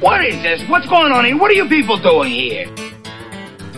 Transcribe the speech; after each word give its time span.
What 0.00 0.24
is 0.24 0.40
this? 0.42 0.62
What's 0.68 0.86
going 0.86 1.10
on 1.10 1.24
here? 1.24 1.36
What 1.36 1.50
are 1.50 1.54
you 1.54 1.68
people 1.68 1.96
doing 1.96 2.30
here? 2.30 2.68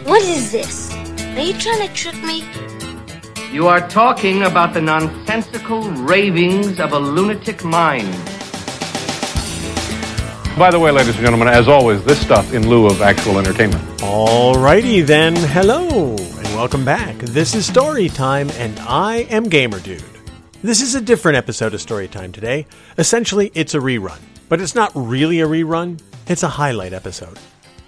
What 0.05 0.21
is 0.21 0.53
this? 0.53 0.93
Are 0.95 1.41
you 1.41 1.55
trying 1.55 1.89
to 1.89 1.95
trick 1.95 2.23
me? 2.23 2.45
You 3.51 3.69
are 3.69 3.89
talking 3.89 4.43
about 4.43 4.75
the 4.75 4.83
nonsensical 4.83 5.81
ravings 5.81 6.79
of 6.79 6.93
a 6.93 6.99
lunatic 6.99 7.65
mind. 7.65 8.13
By 10.59 10.69
the 10.71 10.79
way, 10.79 10.91
ladies 10.91 11.15
and 11.15 11.25
gentlemen, 11.25 11.49
as 11.49 11.69
always, 11.69 12.05
this 12.05 12.21
stuff 12.21 12.53
in 12.53 12.69
lieu 12.69 12.85
of 12.85 13.01
actual 13.01 13.39
entertainment. 13.39 13.83
Alrighty 14.01 15.03
then, 15.07 15.35
hello, 15.37 16.17
and 16.19 16.47
welcome 16.55 16.85
back. 16.85 17.17
This 17.17 17.55
is 17.55 17.65
Story 17.65 18.11
Time, 18.11 18.51
and 18.59 18.79
I 18.81 19.27
am 19.31 19.45
Gamer 19.45 19.81
Dude. 19.81 20.05
This 20.61 20.83
is 20.83 20.95
a 20.95 21.01
different 21.01 21.39
episode 21.39 21.73
of 21.73 21.81
Story 21.81 22.09
Time 22.09 22.31
today. 22.31 22.67
Essentially, 22.99 23.51
it's 23.55 23.73
a 23.73 23.79
rerun. 23.79 24.19
But 24.51 24.61
it's 24.61 24.75
not 24.75 24.91
really 24.97 25.41
a 25.41 25.47
rerun, 25.47 26.03
it's 26.31 26.43
a 26.43 26.49
highlight 26.49 26.95
episode. 26.95 27.39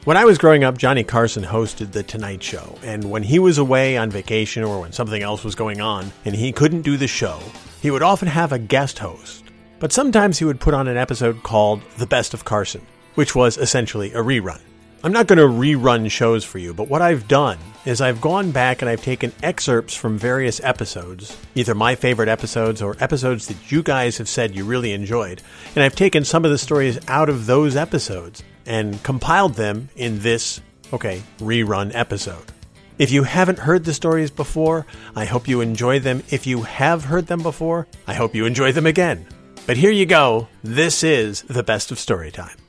When 0.05 0.19
I 0.19 0.27
was 0.27 0.37
growing 0.37 0.65
up, 0.65 0.77
Johnny 0.77 1.05
Carson 1.05 1.45
hosted 1.45 1.93
The 1.93 2.03
Tonight 2.03 2.43
Show, 2.43 2.77
and 2.83 3.11
when 3.11 3.23
he 3.23 3.39
was 3.39 3.57
away 3.57 3.97
on 3.97 4.11
vacation 4.11 4.65
or 4.65 4.81
when 4.81 4.93
something 4.93 5.23
else 5.23 5.45
was 5.45 5.55
going 5.55 5.81
on 5.81 6.13
and 6.25 6.35
he 6.35 6.53
couldn't 6.53 6.83
do 6.83 6.97
the 6.97 7.07
show, 7.09 7.41
he 7.81 7.91
would 7.91 8.03
often 8.03 8.29
have 8.29 8.53
a 8.53 8.59
guest 8.59 8.99
host 8.99 9.43
but 9.83 9.93
sometimes 9.93 10.39
he 10.39 10.45
would 10.45 10.61
put 10.61 10.75
on 10.75 10.87
an 10.87 10.97
episode 10.97 11.43
called 11.43 11.83
The 11.99 12.07
Best 12.07 12.35
of 12.35 12.45
Carson, 12.45 12.87
which 13.17 13.35
was 13.35 13.59
essentially 13.59 14.13
a 14.13 14.19
rerun. 14.19 14.61
I'm 15.05 15.11
not 15.11 15.27
going 15.27 15.39
to 15.39 15.45
rerun 15.45 16.09
shows 16.09 16.45
for 16.45 16.59
you, 16.59 16.73
but 16.73 16.87
what 16.87 17.03
I've 17.03 17.27
done 17.27 17.59
is 17.85 18.01
I've 18.01 18.21
gone 18.21 18.53
back 18.53 18.83
and 18.83 18.89
I've 18.89 19.03
taken 19.03 19.33
excerpts 19.43 19.97
from 19.97 20.17
various 20.17 20.63
episodes, 20.63 21.37
either 21.57 21.75
my 21.75 21.97
favorite 21.97 22.29
episodes 22.29 22.81
or 22.81 22.97
episodes 23.01 23.49
that 23.49 23.73
you 23.73 23.83
guys 23.83 24.19
have 24.19 24.29
said 24.29 24.55
you 24.55 24.65
really 24.65 24.93
enjoyed, 24.93 25.43
and 25.75 25.83
I've 25.83 25.97
taken 25.97 26.25
some 26.25 26.45
of 26.45 26.53
the 26.53 26.59
stories 26.59 27.01
out 27.09 27.29
of 27.29 27.47
those 27.47 27.75
episodes 27.75 28.45
and 28.65 29.03
compiled 29.03 29.55
them 29.55 29.89
in 29.97 30.21
this, 30.21 30.61
okay, 30.93 31.21
rerun 31.41 31.91
episode. 31.97 32.53
If 32.97 33.11
you 33.11 33.25
haven't 33.25 33.59
heard 33.59 33.85
the 33.85 33.95
stories 33.95 34.31
before, 34.31 34.87
I 35.17 35.25
hope 35.25 35.49
you 35.49 35.63
enjoy 35.63 35.99
them. 35.99 36.23
If 36.31 36.47
you 36.47 36.63
have 36.63 37.07
heard 37.07 37.27
them 37.27 37.43
before, 37.43 37.89
I 38.07 38.15
hope 38.15 38.37
you 38.37 38.47
enjoy 38.47 38.71
them 38.71 38.87
again. 38.87 39.27
But 39.67 39.79
here 39.79 39.91
you 39.91 40.07
go. 40.07 40.47
This 40.63 41.03
is 41.03 41.43
the 41.43 41.65
best 41.65 41.91
of 41.91 41.99
story 41.99 42.31
time. 42.31 42.62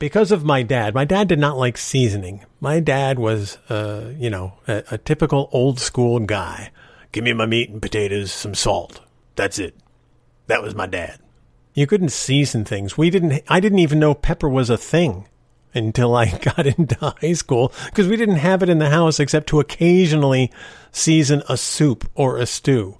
Because 0.00 0.32
of 0.32 0.46
my 0.46 0.62
dad, 0.62 0.94
my 0.94 1.04
dad 1.04 1.28
did 1.28 1.38
not 1.38 1.58
like 1.58 1.76
seasoning. 1.76 2.46
My 2.58 2.80
dad 2.80 3.18
was, 3.18 3.58
uh, 3.68 4.14
you 4.16 4.30
know, 4.30 4.54
a, 4.66 4.82
a 4.92 4.98
typical 4.98 5.50
old 5.52 5.78
school 5.78 6.18
guy. 6.20 6.70
Give 7.12 7.22
me 7.22 7.34
my 7.34 7.44
meat 7.44 7.68
and 7.68 7.82
potatoes, 7.82 8.32
some 8.32 8.54
salt. 8.54 9.02
That's 9.36 9.58
it. 9.58 9.76
That 10.46 10.62
was 10.62 10.74
my 10.74 10.86
dad. 10.86 11.20
You 11.74 11.86
couldn't 11.86 12.12
season 12.12 12.64
things. 12.64 12.96
We 12.96 13.10
didn't, 13.10 13.42
I 13.46 13.60
didn't 13.60 13.80
even 13.80 13.98
know 13.98 14.14
pepper 14.14 14.48
was 14.48 14.70
a 14.70 14.78
thing 14.78 15.28
until 15.74 16.16
I 16.16 16.30
got 16.56 16.66
into 16.66 16.96
high 17.20 17.34
school 17.34 17.70
because 17.84 18.08
we 18.08 18.16
didn't 18.16 18.36
have 18.36 18.62
it 18.62 18.70
in 18.70 18.78
the 18.78 18.88
house 18.88 19.20
except 19.20 19.48
to 19.48 19.60
occasionally 19.60 20.50
season 20.90 21.42
a 21.46 21.58
soup 21.58 22.10
or 22.14 22.38
a 22.38 22.46
stew. 22.46 22.96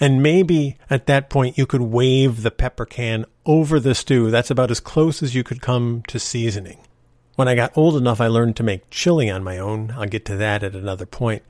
And 0.00 0.22
maybe 0.22 0.78
at 0.88 1.04
that 1.06 1.28
point 1.28 1.58
you 1.58 1.66
could 1.66 1.82
wave 1.82 2.40
the 2.40 2.50
pepper 2.50 2.86
can 2.86 3.26
over 3.48 3.80
the 3.80 3.94
stew. 3.94 4.30
That's 4.30 4.50
about 4.50 4.70
as 4.70 4.78
close 4.78 5.22
as 5.22 5.34
you 5.34 5.42
could 5.42 5.62
come 5.62 6.02
to 6.08 6.20
seasoning. 6.20 6.78
When 7.34 7.48
I 7.48 7.54
got 7.54 7.76
old 7.76 7.96
enough, 7.96 8.20
I 8.20 8.26
learned 8.26 8.56
to 8.56 8.62
make 8.62 8.90
chili 8.90 9.30
on 9.30 9.42
my 9.42 9.58
own. 9.58 9.90
I'll 9.96 10.06
get 10.06 10.26
to 10.26 10.36
that 10.36 10.62
at 10.62 10.74
another 10.74 11.06
point. 11.06 11.42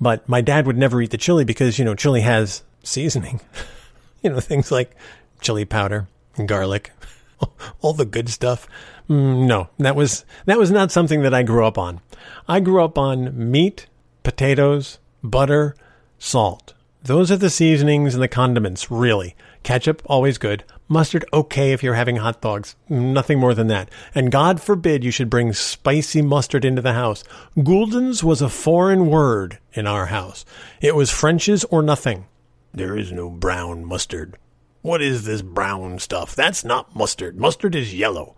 But 0.00 0.28
my 0.28 0.40
dad 0.40 0.66
would 0.66 0.76
never 0.76 1.00
eat 1.00 1.12
the 1.12 1.16
chili 1.16 1.44
because, 1.44 1.78
you 1.78 1.84
know, 1.84 1.94
chili 1.94 2.22
has 2.22 2.64
seasoning. 2.82 3.40
you 4.22 4.30
know, 4.30 4.40
things 4.40 4.72
like 4.72 4.96
chili 5.40 5.64
powder 5.64 6.08
and 6.36 6.48
garlic, 6.48 6.90
all 7.80 7.92
the 7.92 8.04
good 8.04 8.28
stuff. 8.28 8.66
Mm, 9.08 9.46
no, 9.46 9.68
that 9.78 9.94
was, 9.94 10.24
that 10.46 10.58
was 10.58 10.72
not 10.72 10.90
something 10.90 11.22
that 11.22 11.32
I 11.32 11.44
grew 11.44 11.64
up 11.64 11.78
on. 11.78 12.00
I 12.48 12.58
grew 12.58 12.82
up 12.82 12.98
on 12.98 13.50
meat, 13.50 13.86
potatoes, 14.24 14.98
butter, 15.22 15.76
salt. 16.18 16.74
Those 17.04 17.30
are 17.30 17.36
the 17.36 17.50
seasonings 17.50 18.14
and 18.14 18.22
the 18.22 18.28
condiments, 18.28 18.90
really. 18.90 19.36
Ketchup, 19.62 20.02
always 20.06 20.38
good. 20.38 20.64
Mustard, 20.88 21.24
okay 21.32 21.72
if 21.72 21.82
you're 21.82 21.94
having 21.94 22.16
hot 22.16 22.40
dogs. 22.40 22.76
Nothing 22.88 23.40
more 23.40 23.54
than 23.54 23.66
that. 23.66 23.90
And 24.14 24.30
God 24.30 24.60
forbid 24.60 25.02
you 25.02 25.10
should 25.10 25.28
bring 25.28 25.52
spicy 25.52 26.22
mustard 26.22 26.64
into 26.64 26.82
the 26.82 26.92
house. 26.92 27.24
Gulden's 27.60 28.22
was 28.22 28.40
a 28.40 28.48
foreign 28.48 29.08
word 29.08 29.58
in 29.72 29.86
our 29.86 30.06
house. 30.06 30.44
It 30.80 30.94
was 30.94 31.10
French's 31.10 31.64
or 31.64 31.82
nothing. 31.82 32.26
There 32.72 32.96
is 32.96 33.10
no 33.10 33.30
brown 33.30 33.84
mustard. 33.84 34.36
What 34.82 35.02
is 35.02 35.24
this 35.24 35.42
brown 35.42 35.98
stuff? 35.98 36.36
That's 36.36 36.64
not 36.64 36.94
mustard. 36.94 37.36
Mustard 37.36 37.74
is 37.74 37.92
yellow. 37.92 38.36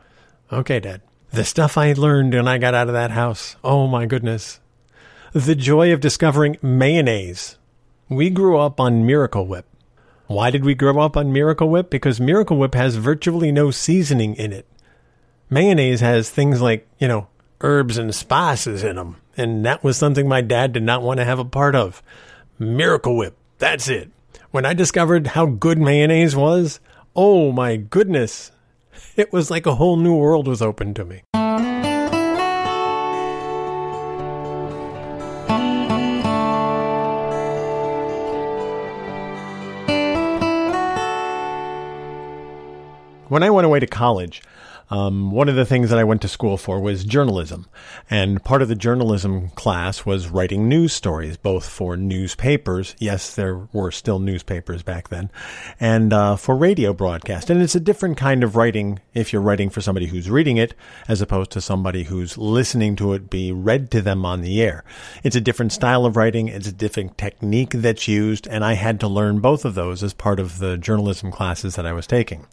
Okay, 0.50 0.80
Dad. 0.80 1.02
The 1.30 1.44
stuff 1.44 1.76
I 1.76 1.92
learned 1.92 2.32
when 2.32 2.48
I 2.48 2.56
got 2.56 2.74
out 2.74 2.88
of 2.88 2.94
that 2.94 3.10
house. 3.10 3.56
Oh 3.62 3.86
my 3.86 4.06
goodness. 4.06 4.60
The 5.34 5.54
joy 5.54 5.92
of 5.92 6.00
discovering 6.00 6.56
mayonnaise 6.62 7.58
we 8.08 8.30
grew 8.30 8.58
up 8.58 8.80
on 8.80 9.04
Miracle 9.04 9.46
Whip. 9.46 9.66
Why 10.28 10.50
did 10.50 10.62
we 10.62 10.74
grow 10.74 11.00
up 11.00 11.16
on 11.16 11.32
Miracle 11.32 11.70
Whip? 11.70 11.88
Because 11.88 12.20
Miracle 12.20 12.58
Whip 12.58 12.74
has 12.74 12.96
virtually 12.96 13.50
no 13.50 13.70
seasoning 13.70 14.34
in 14.34 14.52
it. 14.52 14.66
Mayonnaise 15.48 16.00
has 16.00 16.28
things 16.28 16.60
like, 16.60 16.86
you 16.98 17.08
know, 17.08 17.28
herbs 17.62 17.96
and 17.96 18.14
spices 18.14 18.84
in 18.84 18.96
them. 18.96 19.16
And 19.38 19.64
that 19.64 19.82
was 19.82 19.96
something 19.96 20.28
my 20.28 20.42
dad 20.42 20.74
did 20.74 20.82
not 20.82 21.00
want 21.00 21.16
to 21.16 21.24
have 21.24 21.38
a 21.38 21.46
part 21.46 21.74
of. 21.74 22.02
Miracle 22.58 23.16
Whip. 23.16 23.38
That's 23.56 23.88
it. 23.88 24.10
When 24.50 24.66
I 24.66 24.74
discovered 24.74 25.28
how 25.28 25.46
good 25.46 25.78
mayonnaise 25.78 26.36
was, 26.36 26.78
oh 27.16 27.50
my 27.50 27.76
goodness. 27.76 28.52
It 29.16 29.32
was 29.32 29.50
like 29.50 29.66
a 29.66 29.76
whole 29.76 29.96
new 29.96 30.14
world 30.14 30.46
was 30.46 30.62
open 30.62 30.94
to 30.94 31.04
me. 31.04 31.22
When 43.38 43.44
I 43.44 43.50
went 43.50 43.66
away 43.66 43.78
to 43.78 43.86
college, 43.86 44.42
um, 44.90 45.30
one 45.30 45.48
of 45.48 45.54
the 45.54 45.64
things 45.64 45.90
that 45.90 45.98
I 46.00 46.02
went 46.02 46.22
to 46.22 46.28
school 46.28 46.56
for 46.56 46.80
was 46.80 47.04
journalism. 47.04 47.68
And 48.10 48.42
part 48.42 48.62
of 48.62 48.68
the 48.68 48.74
journalism 48.74 49.50
class 49.50 50.04
was 50.04 50.26
writing 50.26 50.68
news 50.68 50.92
stories, 50.92 51.36
both 51.36 51.68
for 51.68 51.96
newspapers. 51.96 52.96
Yes, 52.98 53.36
there 53.36 53.68
were 53.72 53.92
still 53.92 54.18
newspapers 54.18 54.82
back 54.82 55.08
then, 55.08 55.30
and 55.78 56.12
uh, 56.12 56.34
for 56.34 56.56
radio 56.56 56.92
broadcast. 56.92 57.48
And 57.48 57.62
it's 57.62 57.76
a 57.76 57.80
different 57.80 58.16
kind 58.16 58.42
of 58.42 58.56
writing 58.56 58.98
if 59.14 59.32
you're 59.32 59.40
writing 59.40 59.70
for 59.70 59.80
somebody 59.80 60.06
who's 60.06 60.28
reading 60.28 60.56
it 60.56 60.74
as 61.06 61.22
opposed 61.22 61.52
to 61.52 61.60
somebody 61.60 62.02
who's 62.02 62.36
listening 62.36 62.96
to 62.96 63.12
it 63.12 63.30
be 63.30 63.52
read 63.52 63.92
to 63.92 64.02
them 64.02 64.26
on 64.26 64.40
the 64.40 64.60
air. 64.60 64.82
It's 65.22 65.36
a 65.36 65.40
different 65.40 65.72
style 65.72 66.04
of 66.04 66.16
writing. 66.16 66.48
It's 66.48 66.66
a 66.66 66.72
different 66.72 67.16
technique 67.16 67.70
that's 67.70 68.08
used. 68.08 68.48
And 68.48 68.64
I 68.64 68.72
had 68.72 68.98
to 68.98 69.06
learn 69.06 69.38
both 69.38 69.64
of 69.64 69.76
those 69.76 70.02
as 70.02 70.12
part 70.12 70.40
of 70.40 70.58
the 70.58 70.76
journalism 70.76 71.30
classes 71.30 71.76
that 71.76 71.86
I 71.86 71.92
was 71.92 72.08
taking. 72.08 72.44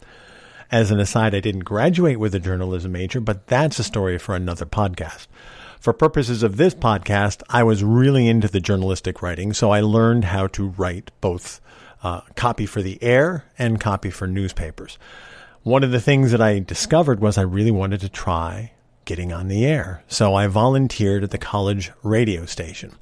As 0.72 0.92
an 0.92 1.00
aside, 1.00 1.36
I 1.36 1.40
didn't 1.40 1.64
graduate 1.64 2.20
with 2.20 2.34
a 2.34 2.40
journalism 2.40 2.92
major, 2.92 3.20
but 3.20 3.48
that's 3.48 3.80
a 3.80 3.84
story 3.84 4.18
for 4.18 4.36
another 4.36 4.66
podcast. 4.66 5.28
For 5.80 5.94
purposes 5.94 6.42
of 6.42 6.58
this 6.58 6.74
podcast, 6.74 7.44
I 7.50 7.64
was 7.64 7.84
really 7.84 8.28
into 8.28 8.48
the 8.48 8.60
journalistic 8.60 9.22
writing, 9.22 9.54
so 9.54 9.72
I 9.72 9.82
learned 9.82 10.26
how 10.26 10.48
to 10.48 10.70
write 10.70 11.12
both 11.22 11.62
uh, 12.02 12.22
copy 12.36 12.66
for 12.66 12.82
the 12.82 13.02
air 13.04 13.46
and 13.58 13.80
copy 13.80 14.10
for 14.10 14.28
newspapers. 14.28 14.98
One 15.62 15.84
of 15.84 15.92
the 15.92 16.02
things 16.02 16.32
that 16.32 16.42
I 16.42 16.60
discovered 16.60 17.20
was 17.20 17.38
I 17.38 17.44
really 17.44 17.72
wanted 17.72 18.02
to 18.02 18.10
try 18.10 18.72
getting 19.06 19.32
on 19.32 19.48
the 19.48 19.66
air. 19.66 20.04
So 20.08 20.34
I 20.34 20.48
volunteered 20.48 21.24
at 21.24 21.32
the 21.32 21.38
college 21.38 21.92
radio 22.04 22.46
station. 22.46 22.96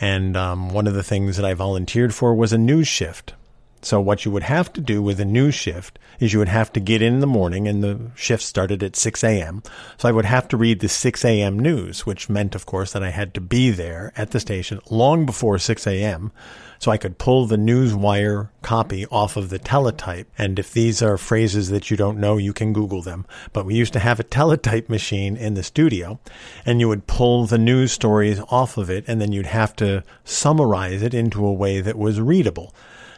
And 0.00 0.36
um, 0.36 0.70
one 0.70 0.86
of 0.86 0.94
the 0.94 1.02
things 1.02 1.36
that 1.36 1.46
I 1.46 1.54
volunteered 1.54 2.14
for 2.14 2.34
was 2.34 2.52
a 2.52 2.58
news 2.58 2.88
shift. 2.88 3.34
So 3.84 4.00
what 4.00 4.24
you 4.24 4.30
would 4.30 4.44
have 4.44 4.72
to 4.72 4.80
do 4.80 5.02
with 5.02 5.20
a 5.20 5.26
news 5.26 5.54
shift 5.54 5.98
is 6.18 6.32
you 6.32 6.38
would 6.38 6.48
have 6.48 6.72
to 6.72 6.80
get 6.80 7.02
in, 7.02 7.20
the 7.20 7.26
morning 7.26 7.68
and 7.68 7.84
the 7.84 8.10
shift 8.14 8.42
started 8.42 8.82
at 8.82 8.96
6 8.96 9.22
a.m. 9.22 9.62
So 9.98 10.08
I 10.08 10.12
would 10.12 10.24
have 10.24 10.48
to 10.48 10.56
read 10.56 10.80
the 10.80 10.88
6 10.88 11.22
a.m. 11.22 11.58
news, 11.58 12.06
which 12.06 12.30
meant, 12.30 12.54
of 12.54 12.64
course, 12.64 12.92
that 12.92 13.02
I 13.02 13.10
had 13.10 13.34
to 13.34 13.42
be 13.42 13.70
there 13.70 14.10
at 14.16 14.30
the 14.30 14.40
station 14.40 14.80
long 14.90 15.26
before 15.26 15.58
6 15.58 15.86
a.m. 15.86 16.32
So 16.78 16.90
I 16.90 16.96
could 16.96 17.18
pull 17.18 17.44
the 17.44 17.58
news 17.58 17.94
wire 17.94 18.50
copy 18.62 19.04
off 19.06 19.36
of 19.36 19.50
the 19.50 19.58
teletype. 19.58 20.28
And 20.38 20.58
if 20.58 20.72
these 20.72 21.02
are 21.02 21.18
phrases 21.18 21.68
that 21.68 21.90
you 21.90 21.96
don't 21.98 22.18
know, 22.18 22.38
you 22.38 22.54
can 22.54 22.72
Google 22.72 23.02
them. 23.02 23.26
But 23.52 23.66
we 23.66 23.74
used 23.74 23.92
to 23.92 23.98
have 23.98 24.18
a 24.18 24.24
teletype 24.24 24.88
machine 24.88 25.36
in 25.36 25.54
the 25.54 25.62
studio 25.62 26.20
and 26.64 26.80
you 26.80 26.88
would 26.88 27.06
pull 27.06 27.44
the 27.44 27.58
news 27.58 27.92
stories 27.92 28.40
off 28.48 28.78
of 28.78 28.88
it 28.88 29.04
and 29.06 29.20
then 29.20 29.30
you'd 29.30 29.46
have 29.46 29.76
to 29.76 30.04
summarize 30.24 31.02
it 31.02 31.12
into 31.12 31.44
a 31.44 31.52
way 31.52 31.82
that 31.82 31.98
was 31.98 32.18
readable. 32.18 32.74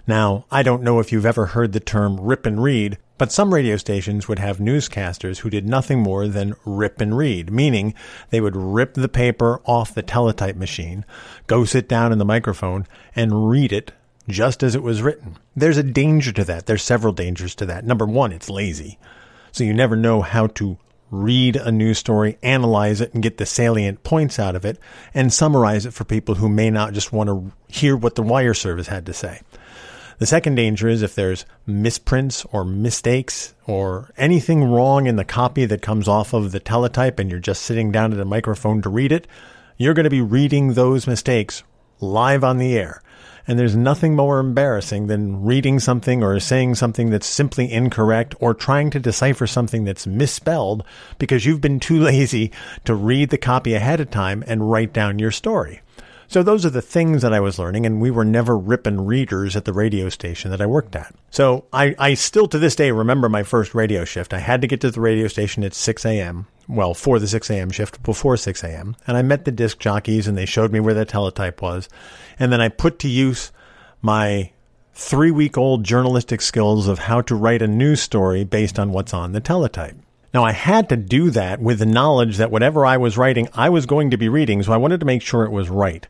Now, 0.06 0.44
I 0.50 0.62
don't 0.62 0.82
know 0.82 1.00
if 1.00 1.10
you've 1.10 1.26
ever 1.26 1.46
heard 1.46 1.72
the 1.72 1.80
term 1.80 2.20
rip 2.20 2.46
and 2.46 2.62
read, 2.62 2.98
but 3.18 3.32
some 3.32 3.52
radio 3.52 3.76
stations 3.76 4.28
would 4.28 4.38
have 4.38 4.58
newscasters 4.58 5.38
who 5.38 5.50
did 5.50 5.66
nothing 5.66 6.00
more 6.00 6.28
than 6.28 6.54
rip 6.64 7.00
and 7.00 7.16
read, 7.16 7.50
meaning 7.50 7.94
they 8.30 8.40
would 8.40 8.54
rip 8.54 8.94
the 8.94 9.08
paper 9.08 9.60
off 9.64 9.94
the 9.94 10.02
teletype 10.02 10.56
machine, 10.56 11.04
go 11.46 11.64
sit 11.64 11.88
down 11.88 12.12
in 12.12 12.18
the 12.18 12.24
microphone, 12.24 12.86
and 13.16 13.48
read 13.48 13.72
it 13.72 13.92
just 14.28 14.62
as 14.62 14.74
it 14.74 14.82
was 14.82 15.02
written. 15.02 15.38
There's 15.56 15.78
a 15.78 15.82
danger 15.82 16.32
to 16.32 16.44
that. 16.44 16.66
There's 16.66 16.82
several 16.82 17.12
dangers 17.12 17.54
to 17.56 17.66
that. 17.66 17.84
Number 17.84 18.06
one, 18.06 18.32
it's 18.32 18.50
lazy. 18.50 18.98
So 19.50 19.64
you 19.64 19.72
never 19.72 19.96
know 19.96 20.20
how 20.22 20.48
to 20.48 20.78
read 21.10 21.56
a 21.56 21.72
news 21.72 21.98
story, 21.98 22.36
analyze 22.42 23.00
it, 23.00 23.14
and 23.14 23.22
get 23.22 23.38
the 23.38 23.46
salient 23.46 24.02
points 24.02 24.38
out 24.38 24.56
of 24.56 24.64
it, 24.64 24.78
and 25.14 25.32
summarize 25.32 25.86
it 25.86 25.94
for 25.94 26.04
people 26.04 26.36
who 26.36 26.48
may 26.48 26.70
not 26.70 26.92
just 26.92 27.12
want 27.12 27.28
to 27.28 27.52
hear 27.68 27.96
what 27.96 28.16
the 28.16 28.22
wire 28.22 28.54
service 28.54 28.88
had 28.88 29.06
to 29.06 29.12
say. 29.12 29.40
The 30.18 30.26
second 30.26 30.54
danger 30.54 30.88
is 30.88 31.02
if 31.02 31.14
there's 31.14 31.44
misprints 31.66 32.46
or 32.50 32.64
mistakes 32.64 33.54
or 33.66 34.10
anything 34.16 34.64
wrong 34.64 35.06
in 35.06 35.16
the 35.16 35.24
copy 35.24 35.66
that 35.66 35.82
comes 35.82 36.08
off 36.08 36.32
of 36.32 36.52
the 36.52 36.60
teletype 36.60 37.18
and 37.18 37.30
you're 37.30 37.38
just 37.38 37.62
sitting 37.62 37.92
down 37.92 38.14
at 38.14 38.20
a 38.20 38.24
microphone 38.24 38.80
to 38.82 38.88
read 38.88 39.12
it, 39.12 39.26
you're 39.76 39.92
going 39.92 40.04
to 40.04 40.10
be 40.10 40.22
reading 40.22 40.72
those 40.72 41.06
mistakes 41.06 41.62
live 42.00 42.42
on 42.42 42.56
the 42.56 42.78
air. 42.78 43.02
And 43.46 43.58
there's 43.58 43.76
nothing 43.76 44.16
more 44.16 44.40
embarrassing 44.40 45.06
than 45.06 45.44
reading 45.44 45.78
something 45.78 46.22
or 46.22 46.40
saying 46.40 46.76
something 46.76 47.10
that's 47.10 47.26
simply 47.26 47.70
incorrect 47.70 48.34
or 48.40 48.54
trying 48.54 48.88
to 48.90 48.98
decipher 48.98 49.46
something 49.46 49.84
that's 49.84 50.06
misspelled 50.06 50.82
because 51.18 51.44
you've 51.44 51.60
been 51.60 51.78
too 51.78 52.00
lazy 52.02 52.52
to 52.86 52.94
read 52.94 53.28
the 53.28 53.38
copy 53.38 53.74
ahead 53.74 54.00
of 54.00 54.10
time 54.10 54.42
and 54.46 54.70
write 54.70 54.94
down 54.94 55.18
your 55.18 55.30
story. 55.30 55.82
So 56.28 56.42
those 56.42 56.66
are 56.66 56.70
the 56.70 56.82
things 56.82 57.22
that 57.22 57.32
I 57.32 57.40
was 57.40 57.58
learning, 57.58 57.86
and 57.86 58.00
we 58.00 58.10
were 58.10 58.24
never 58.24 58.58
ripping 58.58 59.06
readers 59.06 59.56
at 59.56 59.64
the 59.64 59.72
radio 59.72 60.08
station 60.08 60.50
that 60.50 60.60
I 60.60 60.66
worked 60.66 60.96
at. 60.96 61.14
So 61.30 61.66
I, 61.72 61.94
I 61.98 62.14
still 62.14 62.48
to 62.48 62.58
this 62.58 62.76
day 62.76 62.90
remember 62.90 63.28
my 63.28 63.42
first 63.42 63.74
radio 63.74 64.04
shift. 64.04 64.34
I 64.34 64.38
had 64.38 64.60
to 64.62 64.66
get 64.66 64.80
to 64.80 64.90
the 64.90 65.00
radio 65.00 65.28
station 65.28 65.62
at 65.64 65.74
6 65.74 66.04
a.m. 66.04 66.46
Well, 66.68 66.94
for 66.94 67.18
the 67.18 67.28
6 67.28 67.48
a.m. 67.50 67.70
shift, 67.70 68.02
before 68.02 68.36
6 68.36 68.64
a.m. 68.64 68.96
And 69.06 69.16
I 69.16 69.22
met 69.22 69.44
the 69.44 69.52
disc 69.52 69.78
jockeys, 69.78 70.26
and 70.26 70.36
they 70.36 70.46
showed 70.46 70.72
me 70.72 70.80
where 70.80 70.94
the 70.94 71.04
teletype 71.04 71.62
was. 71.62 71.88
And 72.38 72.52
then 72.52 72.60
I 72.60 72.68
put 72.68 72.98
to 73.00 73.08
use 73.08 73.52
my 74.02 74.50
three 74.92 75.30
week 75.30 75.58
old 75.58 75.84
journalistic 75.84 76.40
skills 76.40 76.88
of 76.88 77.00
how 77.00 77.20
to 77.20 77.34
write 77.34 77.62
a 77.62 77.68
news 77.68 78.00
story 78.00 78.44
based 78.44 78.78
on 78.78 78.92
what's 78.92 79.14
on 79.14 79.32
the 79.32 79.40
teletype. 79.40 79.96
Now, 80.34 80.44
I 80.44 80.52
had 80.52 80.88
to 80.90 80.96
do 80.96 81.30
that 81.30 81.60
with 81.60 81.78
the 81.78 81.86
knowledge 81.86 82.36
that 82.36 82.50
whatever 82.50 82.84
I 82.84 82.96
was 82.96 83.16
writing, 83.16 83.48
I 83.54 83.68
was 83.70 83.86
going 83.86 84.10
to 84.10 84.16
be 84.16 84.28
reading, 84.28 84.62
so 84.62 84.72
I 84.72 84.76
wanted 84.76 85.00
to 85.00 85.06
make 85.06 85.22
sure 85.22 85.44
it 85.44 85.52
was 85.52 85.68
right. 85.68 86.06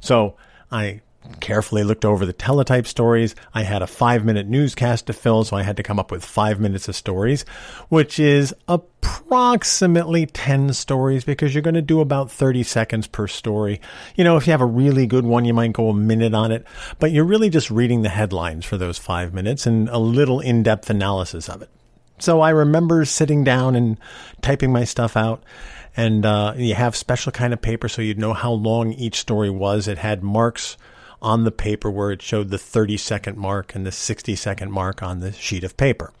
So 0.00 0.36
I 0.70 1.00
carefully 1.40 1.84
looked 1.84 2.04
over 2.04 2.26
the 2.26 2.32
teletype 2.32 2.86
stories. 2.86 3.34
I 3.54 3.62
had 3.62 3.82
a 3.82 3.86
five 3.86 4.24
minute 4.24 4.46
newscast 4.46 5.06
to 5.06 5.12
fill, 5.12 5.44
so 5.44 5.56
I 5.56 5.62
had 5.62 5.76
to 5.76 5.82
come 5.82 5.98
up 5.98 6.10
with 6.10 6.24
five 6.24 6.60
minutes 6.60 6.88
of 6.88 6.96
stories, 6.96 7.44
which 7.88 8.18
is 8.18 8.54
approximately 8.68 10.26
10 10.26 10.72
stories 10.72 11.24
because 11.24 11.54
you're 11.54 11.62
going 11.62 11.74
to 11.74 11.82
do 11.82 12.00
about 12.00 12.30
30 12.30 12.62
seconds 12.62 13.06
per 13.06 13.26
story. 13.26 13.80
You 14.16 14.24
know, 14.24 14.36
if 14.36 14.46
you 14.46 14.50
have 14.52 14.60
a 14.60 14.66
really 14.66 15.06
good 15.06 15.24
one, 15.24 15.44
you 15.44 15.54
might 15.54 15.72
go 15.72 15.88
a 15.88 15.94
minute 15.94 16.34
on 16.34 16.52
it, 16.52 16.66
but 16.98 17.12
you're 17.12 17.24
really 17.24 17.50
just 17.50 17.70
reading 17.70 18.02
the 18.02 18.08
headlines 18.08 18.64
for 18.64 18.76
those 18.76 18.98
five 18.98 19.32
minutes 19.32 19.66
and 19.66 19.88
a 19.88 19.98
little 19.98 20.40
in 20.40 20.62
depth 20.62 20.90
analysis 20.90 21.48
of 21.48 21.62
it. 21.62 21.70
So 22.18 22.40
I 22.40 22.50
remember 22.50 23.04
sitting 23.04 23.44
down 23.44 23.74
and 23.74 23.98
typing 24.42 24.72
my 24.72 24.84
stuff 24.84 25.16
out. 25.16 25.42
And 25.96 26.26
uh, 26.26 26.54
you 26.56 26.74
have 26.74 26.96
special 26.96 27.30
kind 27.30 27.52
of 27.52 27.62
paper 27.62 27.88
so 27.88 28.02
you'd 28.02 28.18
know 28.18 28.32
how 28.32 28.52
long 28.52 28.92
each 28.92 29.20
story 29.20 29.50
was. 29.50 29.86
It 29.86 29.98
had 29.98 30.22
marks 30.22 30.76
on 31.22 31.44
the 31.44 31.52
paper 31.52 31.90
where 31.90 32.10
it 32.10 32.20
showed 32.20 32.50
the 32.50 32.58
30 32.58 32.96
second 32.96 33.38
mark 33.38 33.74
and 33.74 33.86
the 33.86 33.92
60 33.92 34.34
second 34.36 34.72
mark 34.72 35.02
on 35.02 35.20
the 35.20 35.32
sheet 35.32 35.64
of 35.64 35.76
paper. 35.76 36.12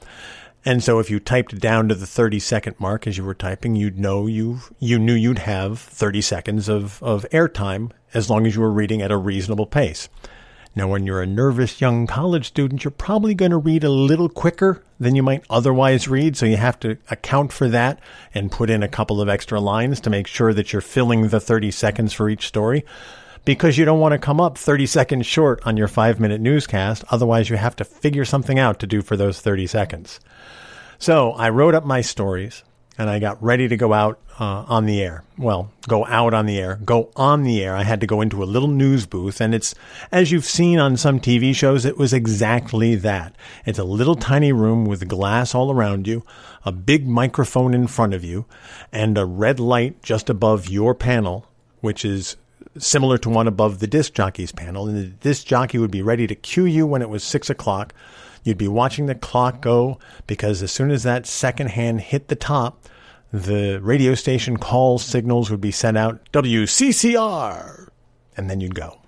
And 0.64 0.82
so 0.82 0.98
if 0.98 1.10
you 1.10 1.20
typed 1.20 1.60
down 1.60 1.88
to 1.88 1.94
the 1.94 2.06
30 2.06 2.38
second 2.38 2.76
mark 2.78 3.06
as 3.06 3.18
you 3.18 3.24
were 3.24 3.34
typing, 3.34 3.76
you'd 3.76 3.98
know 3.98 4.26
you 4.26 4.60
you 4.78 4.98
knew 4.98 5.12
you'd 5.12 5.40
have 5.40 5.78
30 5.78 6.22
seconds 6.22 6.68
of, 6.68 7.02
of 7.02 7.26
airtime 7.32 7.90
as 8.14 8.30
long 8.30 8.46
as 8.46 8.54
you 8.54 8.62
were 8.62 8.72
reading 8.72 9.02
at 9.02 9.10
a 9.10 9.16
reasonable 9.16 9.66
pace. 9.66 10.08
Now, 10.76 10.88
when 10.88 11.06
you're 11.06 11.22
a 11.22 11.26
nervous 11.26 11.80
young 11.80 12.06
college 12.08 12.46
student, 12.46 12.82
you're 12.82 12.90
probably 12.90 13.34
going 13.34 13.52
to 13.52 13.58
read 13.58 13.84
a 13.84 13.90
little 13.90 14.28
quicker 14.28 14.82
than 14.98 15.14
you 15.14 15.22
might 15.22 15.44
otherwise 15.48 16.08
read. 16.08 16.36
So 16.36 16.46
you 16.46 16.56
have 16.56 16.80
to 16.80 16.98
account 17.10 17.52
for 17.52 17.68
that 17.68 18.00
and 18.34 18.50
put 18.50 18.70
in 18.70 18.82
a 18.82 18.88
couple 18.88 19.20
of 19.20 19.28
extra 19.28 19.60
lines 19.60 20.00
to 20.00 20.10
make 20.10 20.26
sure 20.26 20.52
that 20.52 20.72
you're 20.72 20.82
filling 20.82 21.28
the 21.28 21.38
30 21.38 21.70
seconds 21.70 22.12
for 22.12 22.28
each 22.28 22.48
story 22.48 22.84
because 23.44 23.78
you 23.78 23.84
don't 23.84 24.00
want 24.00 24.12
to 24.12 24.18
come 24.18 24.40
up 24.40 24.58
30 24.58 24.86
seconds 24.86 25.26
short 25.26 25.64
on 25.64 25.76
your 25.76 25.88
five 25.88 26.18
minute 26.18 26.40
newscast. 26.40 27.04
Otherwise, 27.10 27.50
you 27.50 27.56
have 27.56 27.76
to 27.76 27.84
figure 27.84 28.24
something 28.24 28.58
out 28.58 28.80
to 28.80 28.86
do 28.86 29.00
for 29.00 29.16
those 29.16 29.40
30 29.40 29.66
seconds. 29.68 30.18
So 30.98 31.32
I 31.32 31.50
wrote 31.50 31.74
up 31.74 31.84
my 31.84 32.00
stories 32.00 32.64
and 32.96 33.10
I 33.10 33.18
got 33.18 33.42
ready 33.42 33.68
to 33.68 33.76
go 33.76 33.92
out 33.92 34.18
uh, 34.38 34.64
on 34.68 34.86
the 34.86 35.02
air. 35.02 35.24
Well, 35.36 35.70
go 35.88 36.04
out 36.06 36.34
on 36.34 36.46
the 36.46 36.58
air, 36.58 36.76
go 36.84 37.10
on 37.16 37.42
the 37.42 37.62
air. 37.62 37.74
I 37.74 37.82
had 37.82 38.00
to 38.00 38.06
go 38.06 38.20
into 38.20 38.42
a 38.42 38.44
little 38.44 38.68
news 38.68 39.06
booth, 39.06 39.40
and 39.40 39.54
it's 39.54 39.74
as 40.12 40.30
you've 40.30 40.44
seen 40.44 40.78
on 40.78 40.96
some 40.96 41.20
TV 41.20 41.54
shows, 41.54 41.84
it 41.84 41.98
was 41.98 42.12
exactly 42.12 42.94
that. 42.96 43.34
It's 43.66 43.78
a 43.78 43.84
little 43.84 44.16
tiny 44.16 44.52
room 44.52 44.84
with 44.84 45.08
glass 45.08 45.54
all 45.54 45.72
around 45.72 46.06
you, 46.06 46.24
a 46.64 46.72
big 46.72 47.06
microphone 47.06 47.74
in 47.74 47.86
front 47.86 48.14
of 48.14 48.24
you, 48.24 48.44
and 48.92 49.18
a 49.18 49.26
red 49.26 49.58
light 49.58 50.02
just 50.02 50.30
above 50.30 50.68
your 50.68 50.94
panel, 50.94 51.46
which 51.80 52.04
is 52.04 52.36
similar 52.78 53.18
to 53.18 53.30
one 53.30 53.46
above 53.46 53.78
the 53.78 53.86
disc 53.86 54.14
jockey's 54.14 54.52
panel. 54.52 54.88
And 54.88 54.96
the 54.96 55.04
disc 55.04 55.46
jockey 55.46 55.78
would 55.78 55.90
be 55.90 56.02
ready 56.02 56.26
to 56.26 56.34
cue 56.34 56.64
you 56.64 56.86
when 56.86 57.02
it 57.02 57.08
was 57.08 57.22
six 57.22 57.50
o'clock. 57.50 57.94
You'd 58.44 58.58
be 58.58 58.68
watching 58.68 59.06
the 59.06 59.14
clock 59.14 59.60
go 59.60 59.98
because 60.26 60.62
as 60.62 60.70
soon 60.70 60.90
as 60.90 61.02
that 61.02 61.26
second 61.26 61.70
hand 61.70 62.02
hit 62.02 62.28
the 62.28 62.36
top, 62.36 62.86
the 63.32 63.80
radio 63.82 64.14
station 64.14 64.58
call 64.58 64.98
signals 64.98 65.50
would 65.50 65.60
be 65.60 65.72
sent 65.72 65.98
out 65.98 66.20
WCCR, 66.32 67.88
and 68.36 68.48
then 68.48 68.60
you'd 68.60 68.76
go. 68.76 69.00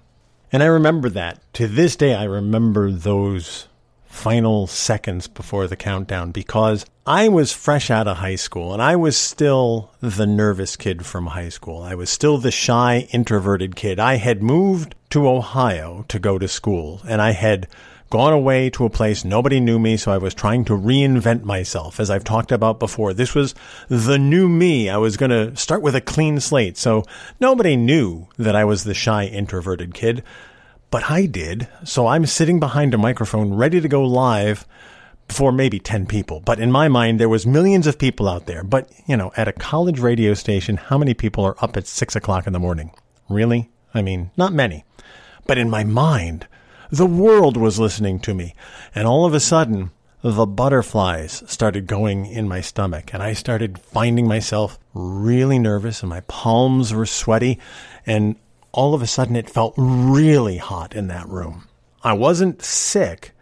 And 0.50 0.62
I 0.62 0.66
remember 0.66 1.08
that. 1.10 1.40
To 1.54 1.68
this 1.68 1.94
day, 1.96 2.14
I 2.14 2.24
remember 2.24 2.90
those 2.90 3.68
final 4.16 4.66
seconds 4.66 5.28
before 5.28 5.66
the 5.66 5.76
countdown 5.76 6.32
because 6.32 6.86
I 7.06 7.28
was 7.28 7.52
fresh 7.52 7.90
out 7.90 8.08
of 8.08 8.16
high 8.16 8.36
school 8.36 8.72
and 8.72 8.80
I 8.80 8.96
was 8.96 9.16
still 9.16 9.92
the 10.00 10.26
nervous 10.26 10.74
kid 10.74 11.04
from 11.04 11.26
high 11.26 11.50
school. 11.50 11.82
I 11.82 11.94
was 11.94 12.08
still 12.08 12.38
the 12.38 12.50
shy, 12.50 13.08
introverted 13.12 13.76
kid. 13.76 14.00
I 14.00 14.16
had 14.16 14.42
moved 14.42 14.94
to 15.10 15.28
Ohio 15.28 16.04
to 16.08 16.18
go 16.18 16.38
to 16.38 16.48
school 16.48 17.02
and 17.06 17.20
I 17.20 17.32
had 17.32 17.68
gone 18.10 18.32
away 18.32 18.70
to 18.70 18.84
a 18.84 18.90
place 18.90 19.24
nobody 19.24 19.60
knew 19.60 19.78
me, 19.78 19.96
so 19.96 20.12
I 20.12 20.18
was 20.18 20.34
trying 20.34 20.64
to 20.66 20.72
reinvent 20.72 21.42
myself. 21.44 21.98
As 21.98 22.10
I've 22.10 22.24
talked 22.24 22.52
about 22.52 22.78
before, 22.78 23.12
this 23.12 23.34
was 23.34 23.54
the 23.88 24.18
new 24.18 24.48
me. 24.48 24.88
I 24.88 24.96
was 24.96 25.16
going 25.16 25.30
to 25.30 25.56
start 25.56 25.82
with 25.82 25.96
a 25.96 26.00
clean 26.00 26.40
slate, 26.40 26.76
so 26.76 27.04
nobody 27.40 27.76
knew 27.76 28.28
that 28.38 28.56
I 28.56 28.64
was 28.64 28.84
the 28.84 28.94
shy, 28.94 29.24
introverted 29.24 29.94
kid. 29.94 30.22
But 30.90 31.10
I 31.10 31.26
did, 31.26 31.68
so 31.84 32.06
I'm 32.06 32.26
sitting 32.26 32.60
behind 32.60 32.94
a 32.94 32.98
microphone 32.98 33.54
ready 33.54 33.80
to 33.80 33.88
go 33.88 34.04
live 34.04 34.66
for 35.28 35.50
maybe 35.50 35.78
10 35.80 36.06
people. 36.06 36.40
But 36.40 36.60
in 36.60 36.70
my 36.70 36.88
mind, 36.88 37.18
there 37.18 37.28
was 37.28 37.46
millions 37.46 37.86
of 37.86 37.98
people 37.98 38.28
out 38.28 38.46
there. 38.46 38.62
But, 38.62 38.90
you 39.06 39.16
know, 39.16 39.32
at 39.36 39.48
a 39.48 39.52
college 39.52 39.98
radio 39.98 40.34
station, 40.34 40.76
how 40.76 40.96
many 40.96 41.14
people 41.14 41.44
are 41.44 41.56
up 41.60 41.76
at 41.76 41.86
six 41.86 42.14
o'clock 42.14 42.46
in 42.46 42.52
the 42.52 42.60
morning? 42.60 42.92
Really? 43.28 43.70
I 43.92 44.02
mean, 44.02 44.30
not 44.36 44.52
many. 44.52 44.84
But 45.46 45.58
in 45.58 45.68
my 45.68 45.82
mind, 45.84 46.46
the 46.90 47.06
world 47.06 47.56
was 47.56 47.78
listening 47.78 48.20
to 48.20 48.34
me. 48.34 48.54
And 48.94 49.06
all 49.06 49.24
of 49.24 49.34
a 49.34 49.40
sudden, 49.40 49.90
the 50.22 50.46
butterflies 50.46 51.42
started 51.46 51.86
going 51.86 52.26
in 52.26 52.48
my 52.48 52.60
stomach 52.60 53.14
and 53.14 53.22
I 53.22 53.32
started 53.32 53.78
finding 53.78 54.26
myself 54.26 54.78
really 54.92 55.58
nervous 55.58 56.02
and 56.02 56.10
my 56.10 56.20
palms 56.22 56.92
were 56.92 57.06
sweaty 57.06 57.60
and 58.06 58.34
all 58.72 58.92
of 58.92 59.02
a 59.02 59.06
sudden 59.06 59.36
it 59.36 59.48
felt 59.48 59.74
really 59.76 60.56
hot 60.56 60.94
in 60.94 61.06
that 61.08 61.28
room. 61.28 61.68
I 62.02 62.14
wasn't 62.14 62.62
sick, 62.62 63.32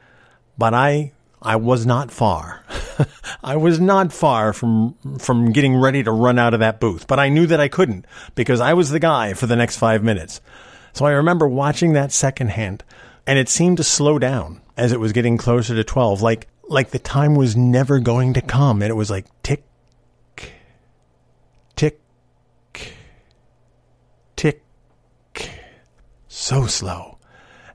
but 0.58 0.74
I 0.74 1.12
I 1.40 1.56
was 1.56 1.84
not 1.84 2.10
far. 2.10 2.64
I 3.44 3.56
was 3.56 3.80
not 3.80 4.12
far 4.12 4.52
from 4.52 4.94
from 5.18 5.52
getting 5.52 5.76
ready 5.76 6.02
to 6.02 6.12
run 6.12 6.38
out 6.38 6.54
of 6.54 6.60
that 6.60 6.80
booth, 6.80 7.06
but 7.06 7.18
I 7.18 7.28
knew 7.28 7.46
that 7.46 7.60
I 7.60 7.68
couldn't 7.68 8.06
because 8.34 8.60
I 8.60 8.74
was 8.74 8.90
the 8.90 9.00
guy 9.00 9.34
for 9.34 9.46
the 9.46 9.56
next 9.56 9.76
5 9.76 10.02
minutes. 10.02 10.40
So 10.92 11.04
I 11.06 11.12
remember 11.12 11.48
watching 11.48 11.94
that 11.94 12.12
second 12.12 12.48
hand 12.48 12.84
and 13.26 13.38
it 13.38 13.48
seemed 13.48 13.76
to 13.78 13.84
slow 13.84 14.18
down 14.18 14.60
as 14.76 14.92
it 14.92 15.00
was 15.00 15.12
getting 15.12 15.36
closer 15.36 15.74
to 15.74 15.84
12 15.84 16.22
like 16.22 16.48
like 16.68 16.90
the 16.90 16.98
time 16.98 17.34
was 17.34 17.56
never 17.56 18.00
going 18.00 18.32
to 18.34 18.40
come 18.40 18.82
and 18.82 18.90
it 18.90 18.94
was 18.94 19.10
like 19.10 19.26
tick 19.42 19.64
tick 20.26 20.50
tick 21.76 22.00
so 26.28 26.66
slow. 26.66 27.18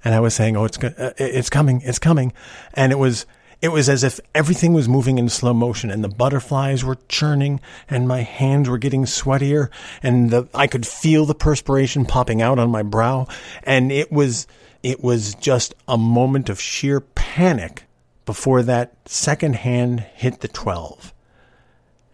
And 0.03 0.13
i 0.13 0.19
was 0.19 0.33
saying 0.33 0.55
oh 0.55 0.65
it's 0.65 0.77
uh, 0.77 1.13
it's 1.17 1.49
coming 1.49 1.81
it's 1.83 1.99
coming. 1.99 2.33
And 2.73 2.91
it 2.91 2.97
was 2.97 3.25
it 3.61 3.69
was 3.69 3.89
as 3.89 4.03
if 4.03 4.19
everything 4.33 4.73
was 4.73 4.87
moving 4.87 5.17
in 5.17 5.29
slow 5.29 5.53
motion 5.53 5.91
and 5.91 6.03
the 6.03 6.09
butterflies 6.09 6.83
were 6.83 6.97
churning 7.07 7.59
and 7.89 8.07
my 8.07 8.21
hands 8.21 8.69
were 8.69 8.77
getting 8.77 9.05
sweatier 9.05 9.69
and 10.01 10.29
the, 10.31 10.47
I 10.53 10.67
could 10.67 10.87
feel 10.87 11.25
the 11.25 11.35
perspiration 11.35 12.05
popping 12.05 12.41
out 12.41 12.59
on 12.59 12.69
my 12.69 12.83
brow 12.83 13.27
and 13.63 13.91
it 13.91 14.11
was 14.11 14.47
it 14.81 15.03
was 15.03 15.35
just 15.35 15.75
a 15.87 15.97
moment 15.97 16.49
of 16.49 16.61
sheer 16.61 17.01
panic 17.01 17.83
before 18.29 18.61
that 18.61 18.93
second 19.05 19.55
hand 19.55 20.01
hit 20.13 20.41
the 20.41 20.47
12. 20.47 21.13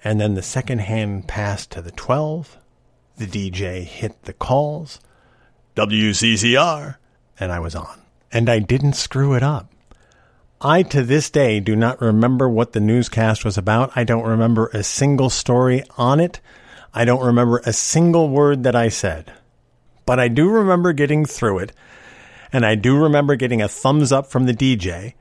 And 0.01 0.17
then 0.17 0.35
the 0.35 0.41
second 0.41 0.79
hand 0.79 1.27
passed 1.27 1.71
to 1.71 1.81
the 1.81 1.91
12. 1.91 2.57
The 3.17 3.25
DJ 3.25 3.83
hit 3.83 4.23
the 4.23 4.31
calls. 4.33 5.01
WCCR. 5.75 6.95
And 7.37 7.51
I 7.51 7.59
was 7.59 7.75
on. 7.75 8.01
And 8.31 8.49
I 8.49 8.59
didn't 8.59 8.93
screw 8.93 9.33
it 9.33 9.43
up. 9.43 9.74
I, 10.65 10.81
to 10.81 11.03
this 11.03 11.29
day, 11.29 11.59
do 11.59 11.75
not 11.75 12.01
remember 12.01 12.49
what 12.49 12.71
the 12.71 12.79
newscast 12.79 13.45
was 13.45 13.55
about. 13.55 13.91
I 13.95 14.03
don't 14.03 14.25
remember 14.25 14.71
a 14.73 14.81
single 14.81 15.29
story 15.29 15.83
on 15.95 16.19
it. 16.19 16.41
I 16.91 17.05
don't 17.05 17.23
remember 17.23 17.61
a 17.67 17.71
single 17.71 18.29
word 18.29 18.63
that 18.63 18.75
I 18.75 18.89
said. 18.89 19.31
But 20.07 20.19
I 20.19 20.27
do 20.27 20.49
remember 20.49 20.91
getting 20.91 21.23
through 21.23 21.59
it. 21.59 21.71
And 22.51 22.65
I 22.65 22.73
do 22.73 22.97
remember 22.97 23.35
getting 23.35 23.61
a 23.61 23.67
thumbs 23.67 24.11
up 24.11 24.25
from 24.25 24.47
the 24.47 24.55
DJ. 24.55 25.13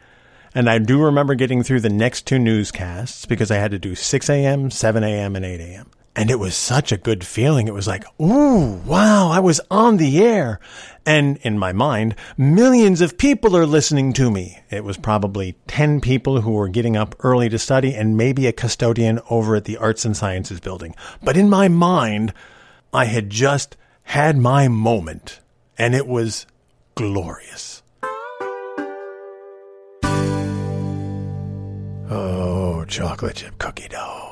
And 0.55 0.71
I 0.71 0.79
do 0.79 1.03
remember 1.03 1.35
getting 1.35 1.63
through 1.63 1.81
the 1.81 1.91
next 1.91 2.27
two 2.27 2.39
newscasts 2.39 3.27
because 3.27 3.51
I 3.51 3.57
had 3.57 3.73
to 3.73 3.79
do 3.79 3.95
6 3.95 4.31
a.m., 4.31 4.71
7 4.71 5.05
a.m., 5.05 5.37
and 5.37 5.45
8 5.45 5.61
a.m. 5.61 5.91
And 6.17 6.31
it 6.31 6.39
was 6.39 6.55
such 6.55 6.93
a 6.93 6.97
good 6.97 7.27
feeling. 7.27 7.67
It 7.67 7.75
was 7.75 7.89
like, 7.89 8.05
ooh, 8.21 8.75
wow, 8.87 9.31
I 9.31 9.41
was 9.41 9.61
on 9.69 9.97
the 9.97 10.23
air. 10.23 10.61
And 11.05 11.39
in 11.39 11.59
my 11.59 11.73
mind, 11.73 12.15
millions 12.39 13.01
of 13.01 13.19
people 13.19 13.57
are 13.57 13.67
listening 13.67 14.13
to 14.15 14.31
me. 14.31 14.61
It 14.71 14.85
was 14.85 14.97
probably 14.97 15.57
10 15.67 16.01
people 16.01 16.43
who 16.43 16.53
were 16.53 16.69
getting 16.69 16.97
up 16.97 17.17
early 17.25 17.49
to 17.49 17.59
study 17.59 17.95
and 17.95 18.17
maybe 18.17 18.47
a 18.47 18.53
custodian 18.53 19.21
over 19.29 19.57
at 19.57 19.65
the 19.65 19.77
Arts 19.77 20.05
and 20.05 20.17
Sciences 20.17 20.61
building. 20.61 20.95
But 21.23 21.37
in 21.37 21.51
my 21.51 21.67
mind, 21.67 22.33
I 22.93 23.07
had 23.07 23.29
just 23.29 23.77
had 24.05 24.37
my 24.37 24.69
moment 24.69 25.41
and 25.77 25.97
it 25.97 26.07
was 26.07 26.47
glorious. 26.95 27.83
Oh, 32.09 32.85
chocolate 32.87 33.37
chip 33.37 33.59
cookie 33.59 33.89
dough. 33.89 34.24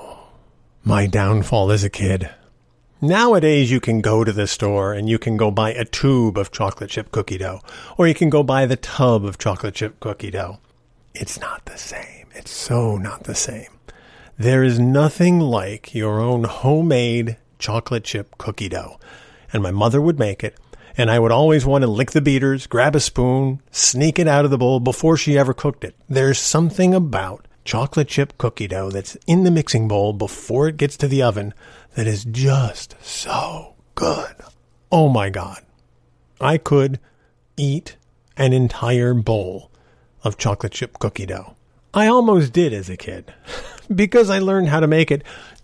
My 0.84 1.06
downfall 1.06 1.70
as 1.70 1.84
a 1.84 1.90
kid. 1.90 2.28
Nowadays, 3.00 3.70
you 3.70 3.78
can 3.78 4.00
go 4.00 4.24
to 4.24 4.32
the 4.32 4.48
store 4.48 4.92
and 4.92 5.08
you 5.08 5.16
can 5.16 5.36
go 5.36 5.52
buy 5.52 5.72
a 5.72 5.84
tube 5.84 6.36
of 6.36 6.50
chocolate 6.50 6.90
chip 6.90 7.12
cookie 7.12 7.38
dough, 7.38 7.60
or 7.96 8.08
you 8.08 8.14
can 8.14 8.30
go 8.30 8.42
buy 8.42 8.66
the 8.66 8.74
tub 8.74 9.24
of 9.24 9.38
chocolate 9.38 9.76
chip 9.76 10.00
cookie 10.00 10.32
dough. 10.32 10.58
It's 11.14 11.38
not 11.38 11.64
the 11.66 11.78
same. 11.78 12.26
It's 12.34 12.50
so 12.50 12.96
not 12.96 13.24
the 13.24 13.34
same. 13.36 13.68
There 14.36 14.64
is 14.64 14.80
nothing 14.80 15.38
like 15.38 15.94
your 15.94 16.18
own 16.18 16.42
homemade 16.42 17.36
chocolate 17.60 18.02
chip 18.02 18.36
cookie 18.36 18.68
dough. 18.68 18.98
And 19.52 19.62
my 19.62 19.70
mother 19.70 20.00
would 20.00 20.18
make 20.18 20.42
it, 20.42 20.58
and 20.96 21.12
I 21.12 21.20
would 21.20 21.30
always 21.30 21.64
want 21.64 21.82
to 21.82 21.88
lick 21.88 22.10
the 22.10 22.20
beaters, 22.20 22.66
grab 22.66 22.96
a 22.96 23.00
spoon, 23.00 23.62
sneak 23.70 24.18
it 24.18 24.26
out 24.26 24.44
of 24.44 24.50
the 24.50 24.58
bowl 24.58 24.80
before 24.80 25.16
she 25.16 25.38
ever 25.38 25.54
cooked 25.54 25.84
it. 25.84 25.94
There's 26.08 26.40
something 26.40 26.92
about 26.92 27.46
chocolate 27.64 28.08
chip 28.08 28.36
cookie 28.38 28.68
dough 28.68 28.90
that's 28.90 29.16
in 29.26 29.44
the 29.44 29.50
mixing 29.50 29.88
bowl 29.88 30.12
before 30.12 30.68
it 30.68 30.76
gets 30.76 30.96
to 30.98 31.08
the 31.08 31.22
oven 31.22 31.54
that 31.94 32.06
is 32.06 32.24
just 32.24 32.94
so 33.02 33.74
good. 33.94 34.34
Oh 34.90 35.08
my 35.08 35.30
God. 35.30 35.62
I 36.40 36.58
could 36.58 36.98
eat 37.56 37.96
an 38.36 38.52
entire 38.52 39.14
bowl 39.14 39.70
of 40.24 40.38
chocolate 40.38 40.72
chip 40.72 40.98
cookie 40.98 41.26
dough. 41.26 41.56
I 41.94 42.06
almost 42.06 42.52
did 42.52 42.72
as 42.72 42.88
a 42.88 42.96
kid 42.96 43.32
because 43.94 44.30
I 44.30 44.38
learned 44.38 44.68
how 44.68 44.80
to 44.80 44.86
make 44.86 45.10
it 45.10 45.22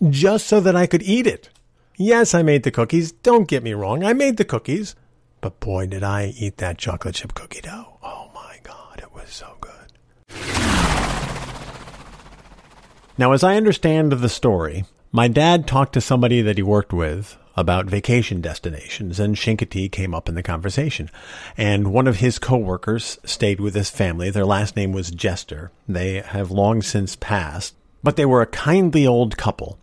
just 0.09 0.47
so 0.47 0.61
that 0.61 0.77
I 0.77 0.87
could 0.87 1.03
eat 1.03 1.27
it. 1.27 1.49
Yes, 1.97 2.35
I 2.35 2.43
made 2.43 2.63
the 2.63 2.71
cookies. 2.71 3.11
Don't 3.11 3.49
get 3.49 3.65
me 3.65 3.73
wrong. 3.73 4.05
I 4.05 4.13
made 4.13 4.37
the 4.37 4.45
cookies. 4.45 4.95
But 5.41 5.59
boy, 5.61 5.87
did 5.87 6.03
I 6.03 6.35
eat 6.37 6.59
that 6.59 6.79
chocolate 6.79 7.15
chip 7.17 7.35
cookie 7.35 7.61
dough. 7.61 7.99
Oh 8.03 8.31
my 8.35 8.59
God, 8.63 8.99
it 8.99 9.13
was 9.13 9.31
so 9.31 9.57
good. 9.61 9.69
Now, 13.19 13.33
as 13.33 13.43
I 13.43 13.57
understand 13.57 14.13
the 14.13 14.29
story, 14.29 14.85
my 15.11 15.27
dad 15.27 15.67
talked 15.67 15.93
to 15.95 16.01
somebody 16.01 16.41
that 16.41 16.57
he 16.57 16.63
worked 16.63 16.93
with 16.93 17.37
about 17.57 17.87
vacation 17.87 18.41
destinations, 18.41 19.19
and 19.19 19.35
Chincoteague 19.35 19.91
came 19.91 20.15
up 20.15 20.29
in 20.29 20.37
the 20.37 20.43
conversation. 20.45 21.11
And 21.57 21.93
one 21.93 22.07
of 22.07 22.19
his 22.19 22.39
coworkers 22.39 23.19
stayed 23.25 23.59
with 23.59 23.75
his 23.75 23.91
family. 23.91 24.31
Their 24.31 24.47
last 24.47 24.77
name 24.77 24.93
was 24.93 25.11
Jester. 25.11 25.73
They 25.89 26.21
have 26.21 26.53
long 26.53 26.81
since 26.81 27.17
passed, 27.17 27.75
but 28.05 28.15
they 28.15 28.25
were 28.25 28.41
a 28.41 28.47
kindly 28.47 29.05
old 29.05 29.37
couple, 29.37 29.81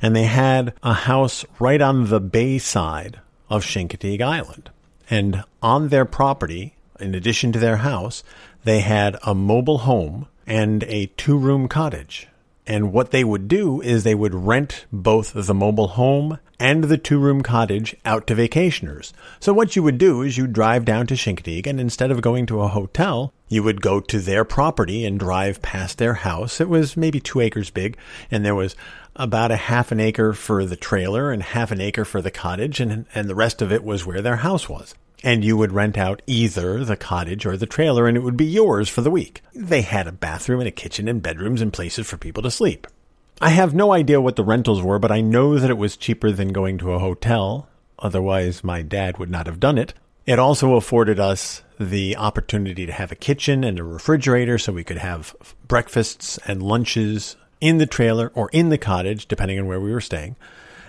and 0.00 0.16
they 0.16 0.24
had 0.24 0.72
a 0.82 0.94
house 0.94 1.44
right 1.58 1.82
on 1.82 2.08
the 2.08 2.20
bay 2.20 2.56
side 2.56 3.20
of 3.50 3.66
Chincoteague 3.66 4.22
Island. 4.22 4.70
And 5.10 5.44
on 5.62 5.88
their 5.88 6.06
property, 6.06 6.74
in 6.98 7.14
addition 7.14 7.52
to 7.52 7.58
their 7.58 7.76
house, 7.78 8.24
they 8.64 8.80
had 8.80 9.18
a 9.24 9.34
mobile 9.34 9.78
home 9.78 10.26
and 10.46 10.84
a 10.84 11.10
two 11.18 11.36
room 11.36 11.68
cottage. 11.68 12.28
And 12.68 12.92
what 12.92 13.12
they 13.12 13.24
would 13.24 13.48
do 13.48 13.80
is 13.80 14.04
they 14.04 14.14
would 14.14 14.34
rent 14.34 14.84
both 14.92 15.32
the 15.32 15.54
mobile 15.54 15.88
home 15.88 16.38
and 16.60 16.84
the 16.84 16.98
two 16.98 17.18
room 17.18 17.42
cottage 17.42 17.96
out 18.04 18.26
to 18.26 18.34
vacationers. 18.34 19.12
So 19.40 19.54
what 19.54 19.74
you 19.74 19.82
would 19.82 19.96
do 19.96 20.20
is 20.20 20.36
you'd 20.36 20.52
drive 20.52 20.84
down 20.84 21.06
to 21.06 21.14
Chincoteague 21.14 21.66
and 21.66 21.80
instead 21.80 22.10
of 22.10 22.20
going 22.20 22.44
to 22.46 22.60
a 22.60 22.68
hotel, 22.68 23.32
you 23.48 23.62
would 23.62 23.80
go 23.80 24.00
to 24.00 24.20
their 24.20 24.44
property 24.44 25.06
and 25.06 25.18
drive 25.18 25.62
past 25.62 25.96
their 25.96 26.12
house. 26.12 26.60
It 26.60 26.68
was 26.68 26.94
maybe 26.94 27.20
two 27.20 27.40
acres 27.40 27.70
big 27.70 27.96
and 28.30 28.44
there 28.44 28.54
was 28.54 28.76
about 29.16 29.50
a 29.50 29.56
half 29.56 29.90
an 29.90 29.98
acre 29.98 30.34
for 30.34 30.66
the 30.66 30.76
trailer 30.76 31.32
and 31.32 31.42
half 31.42 31.70
an 31.70 31.80
acre 31.80 32.04
for 32.04 32.20
the 32.20 32.30
cottage 32.30 32.80
and, 32.80 33.06
and 33.14 33.30
the 33.30 33.34
rest 33.34 33.62
of 33.62 33.72
it 33.72 33.82
was 33.82 34.04
where 34.04 34.20
their 34.20 34.36
house 34.36 34.68
was 34.68 34.94
and 35.24 35.44
you 35.44 35.56
would 35.56 35.72
rent 35.72 35.98
out 35.98 36.22
either 36.26 36.84
the 36.84 36.96
cottage 36.96 37.44
or 37.44 37.56
the 37.56 37.66
trailer 37.66 38.06
and 38.06 38.16
it 38.16 38.22
would 38.22 38.36
be 38.36 38.44
yours 38.44 38.88
for 38.88 39.00
the 39.00 39.10
week. 39.10 39.42
They 39.54 39.82
had 39.82 40.06
a 40.06 40.12
bathroom 40.12 40.60
and 40.60 40.68
a 40.68 40.72
kitchen 40.72 41.08
and 41.08 41.22
bedrooms 41.22 41.60
and 41.60 41.72
places 41.72 42.06
for 42.06 42.16
people 42.16 42.42
to 42.44 42.50
sleep. 42.50 42.86
I 43.40 43.50
have 43.50 43.74
no 43.74 43.92
idea 43.92 44.20
what 44.20 44.36
the 44.36 44.44
rentals 44.44 44.82
were, 44.82 44.98
but 44.98 45.12
I 45.12 45.20
know 45.20 45.58
that 45.58 45.70
it 45.70 45.78
was 45.78 45.96
cheaper 45.96 46.30
than 46.30 46.48
going 46.52 46.78
to 46.78 46.92
a 46.92 46.98
hotel. 46.98 47.68
Otherwise, 47.98 48.64
my 48.64 48.82
dad 48.82 49.18
would 49.18 49.30
not 49.30 49.46
have 49.46 49.60
done 49.60 49.78
it. 49.78 49.94
It 50.26 50.38
also 50.38 50.74
afforded 50.74 51.18
us 51.18 51.62
the 51.80 52.16
opportunity 52.16 52.84
to 52.84 52.92
have 52.92 53.12
a 53.12 53.16
kitchen 53.16 53.64
and 53.64 53.78
a 53.78 53.84
refrigerator 53.84 54.58
so 54.58 54.72
we 54.72 54.84
could 54.84 54.98
have 54.98 55.34
breakfasts 55.66 56.38
and 56.46 56.62
lunches 56.62 57.36
in 57.60 57.78
the 57.78 57.86
trailer 57.86 58.30
or 58.34 58.50
in 58.52 58.68
the 58.68 58.78
cottage, 58.78 59.26
depending 59.26 59.58
on 59.58 59.66
where 59.66 59.80
we 59.80 59.92
were 59.92 60.00
staying 60.00 60.36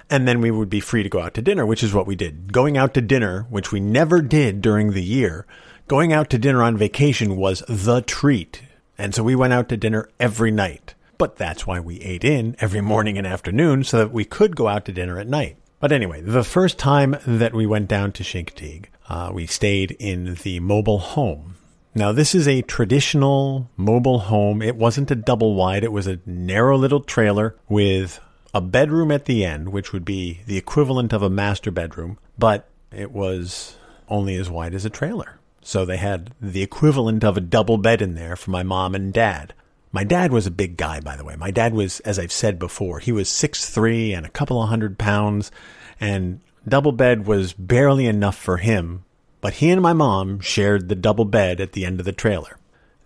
and 0.10 0.28
then 0.28 0.42
we 0.42 0.51
would 0.51 0.70
be 0.70 0.80
free 0.80 1.04
to 1.04 1.10
go 1.10 1.22
out 1.22 1.34
to 1.36 1.42
dinner, 1.42 1.66
which 1.66 1.84
is 1.84 1.94
what 1.94 2.08
we 2.08 2.16
did. 2.16 2.51
Going 2.51 2.78
out 2.78 2.94
to 2.96 3.01
dinner, 3.01 3.46
which 3.50 3.72
we 3.72 3.80
never 3.80 4.22
did 4.22 4.62
during 4.62 4.92
the 4.92 5.04
year, 5.04 5.46
going 5.88 6.13
out 6.13 6.30
to 6.32 6.38
dinner 6.38 6.63
on 6.63 6.78
vacation 6.78 7.36
was 7.38 7.63
the 7.68 8.01
treat. 8.01 8.62
And 8.98 9.13
so 9.13 9.24
we 9.24 9.36
went 9.36 9.54
out 9.54 9.70
to 9.70 9.78
dinner 9.78 10.10
every 10.20 10.51
night. 10.51 10.96
But 11.18 11.36
that's 11.36 11.68
why 11.68 11.80
we 11.80 12.00
ate 12.00 12.24
in 12.24 12.56
every 12.60 12.82
morning 12.82 13.18
and 13.18 13.28
afternoon 13.28 13.84
so 13.84 13.98
that 13.98 14.12
we 14.12 14.25
could 14.25 14.56
go 14.56 14.68
out 14.68 14.86
to 14.86 14.92
dinner 14.92 15.20
at 15.20 15.28
night. 15.28 15.58
But 15.80 15.92
anyway, 15.92 16.22
the 16.22 16.44
first 16.44 16.78
time 16.78 17.18
that 17.25 17.54
we 17.54 17.66
went 17.66 17.88
down 17.88 18.12
to 18.13 18.24
Chincoteague, 18.24 18.86
uh, 19.10 19.32
we 19.34 19.46
stayed 19.46 19.92
in 20.00 20.36
the 20.44 20.60
mobile 20.60 21.00
home. 21.00 21.56
Now, 21.96 22.12
this 22.12 22.36
is 22.36 22.48
a 22.48 22.62
traditional 22.62 23.70
mobile 23.75 24.20
home. 24.20 24.62
It 24.62 24.75
wasn't 24.75 25.12
a 25.12 25.16
double 25.16 25.56
wide. 25.56 25.84
It 25.84 25.92
was 25.92 26.08
a 26.08 26.20
narrow 26.25 26.78
little 26.78 27.01
trailer 27.01 27.56
with 27.68 28.20
a 28.53 28.62
bedroom 28.62 29.12
at 29.12 29.25
the 29.25 29.46
end, 29.46 29.70
which 29.70 29.94
would 29.94 30.06
be 30.06 30.41
the 30.46 30.58
equivalent 30.58 31.13
of 31.13 31.22
a 31.22 31.29
master 31.29 31.72
bedroom, 31.72 32.18
but 32.38 32.68
it 32.91 33.12
was 33.12 33.77
only 34.08 34.36
as 34.36 34.50
wide 34.50 34.74
as 34.74 34.86
a 34.86 34.89
trailer. 34.89 35.39
So 35.62 35.86
they 35.86 35.98
had 35.98 36.34
the 36.41 36.63
equivalent 36.63 37.24
of 37.24 37.38
a 37.38 37.41
double 37.41 37.77
bed 37.77 38.01
in 38.01 38.15
there 38.15 38.36
for 38.36 38.51
my 38.51 38.63
mom 38.63 38.96
and 38.96 39.13
dad. 39.13 39.53
My 39.91 40.03
dad 40.03 40.32
was 40.32 40.48
a 40.48 40.51
big 40.51 40.77
guy, 40.77 41.00
by 41.00 41.15
the 41.15 41.24
way. 41.24 41.36
My 41.36 41.51
dad 41.51 41.74
was, 41.74 42.00
as 42.01 42.18
I've 42.18 42.32
said 42.32 42.58
before, 42.60 43.00
he 43.00 43.12
was 43.12 43.29
six 43.29 43.70
three 43.70 44.13
and 44.13 44.25
a 44.25 44.29
couple 44.29 44.62
of 44.62 44.70
hundred 44.70 44.98
pounds, 44.98 45.51
and 46.00 46.39
double 46.68 46.91
bed 46.91 47.27
was 47.27 47.53
barely 47.53 48.06
enough 48.06 48.38
for 48.38 48.58
him, 48.58 49.03
but 49.41 49.56
he 49.56 49.70
and 49.70 49.82
my 49.82 49.94
mom 49.94 50.39
shared 50.39 50.89
the 50.89 50.96
double 50.96 51.25
bed 51.25 51.60
at 51.60 51.74
the 51.74 51.86
end 51.86 52.00
of 52.00 52.06
the 52.06 52.12
trailer. 52.12 52.58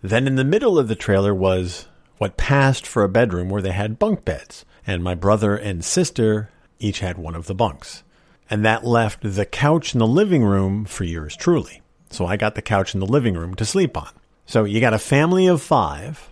Then 0.02 0.26
in 0.26 0.36
the 0.36 0.44
middle 0.44 0.78
of 0.78 0.88
the 0.88 0.94
trailer 0.94 1.34
was 1.34 1.86
what 2.18 2.36
passed 2.36 2.86
for 2.86 3.02
a 3.02 3.08
bedroom 3.08 3.48
where 3.48 3.62
they 3.62 3.72
had 3.72 3.98
bunk 3.98 4.24
beds 4.24 4.64
and 4.86 5.02
my 5.02 5.14
brother 5.14 5.56
and 5.56 5.84
sister 5.84 6.50
each 6.78 7.00
had 7.00 7.18
one 7.18 7.34
of 7.34 7.46
the 7.46 7.54
bunks. 7.54 8.02
And 8.50 8.64
that 8.64 8.84
left 8.84 9.20
the 9.22 9.46
couch 9.46 9.94
in 9.94 9.98
the 9.98 10.06
living 10.06 10.44
room 10.44 10.84
for 10.84 11.04
yours 11.04 11.36
truly. 11.36 11.80
So 12.10 12.26
I 12.26 12.36
got 12.36 12.54
the 12.54 12.62
couch 12.62 12.94
in 12.94 13.00
the 13.00 13.06
living 13.06 13.34
room 13.34 13.54
to 13.54 13.64
sleep 13.64 13.96
on. 13.96 14.10
So 14.46 14.64
you 14.64 14.80
got 14.80 14.94
a 14.94 14.98
family 14.98 15.46
of 15.46 15.62
five 15.62 16.30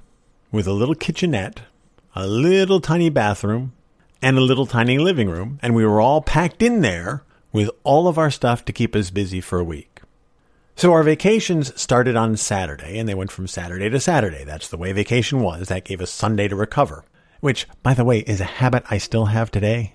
with 0.50 0.66
a 0.66 0.72
little 0.72 0.94
kitchenette, 0.94 1.62
a 2.14 2.26
little 2.26 2.80
tiny 2.80 3.08
bathroom, 3.08 3.72
and 4.20 4.36
a 4.36 4.42
little 4.42 4.66
tiny 4.66 4.98
living 4.98 5.30
room. 5.30 5.58
And 5.62 5.74
we 5.74 5.86
were 5.86 6.00
all 6.00 6.20
packed 6.20 6.62
in 6.62 6.82
there 6.82 7.24
with 7.52 7.70
all 7.82 8.06
of 8.06 8.18
our 8.18 8.30
stuff 8.30 8.64
to 8.66 8.72
keep 8.72 8.94
us 8.94 9.10
busy 9.10 9.40
for 9.40 9.58
a 9.58 9.64
week. 9.64 10.00
So 10.76 10.92
our 10.92 11.02
vacations 11.02 11.78
started 11.80 12.16
on 12.16 12.36
Saturday 12.36 12.98
and 12.98 13.08
they 13.08 13.14
went 13.14 13.30
from 13.30 13.46
Saturday 13.46 13.90
to 13.90 14.00
Saturday. 14.00 14.44
That's 14.44 14.68
the 14.68 14.78
way 14.78 14.92
vacation 14.92 15.40
was. 15.40 15.68
That 15.68 15.84
gave 15.84 16.00
us 16.00 16.10
Sunday 16.10 16.48
to 16.48 16.56
recover 16.56 17.04
which, 17.42 17.66
by 17.82 17.92
the 17.92 18.04
way, 18.04 18.20
is 18.20 18.40
a 18.40 18.44
habit 18.44 18.84
I 18.88 18.96
still 18.96 19.26
have 19.26 19.50
today. 19.50 19.92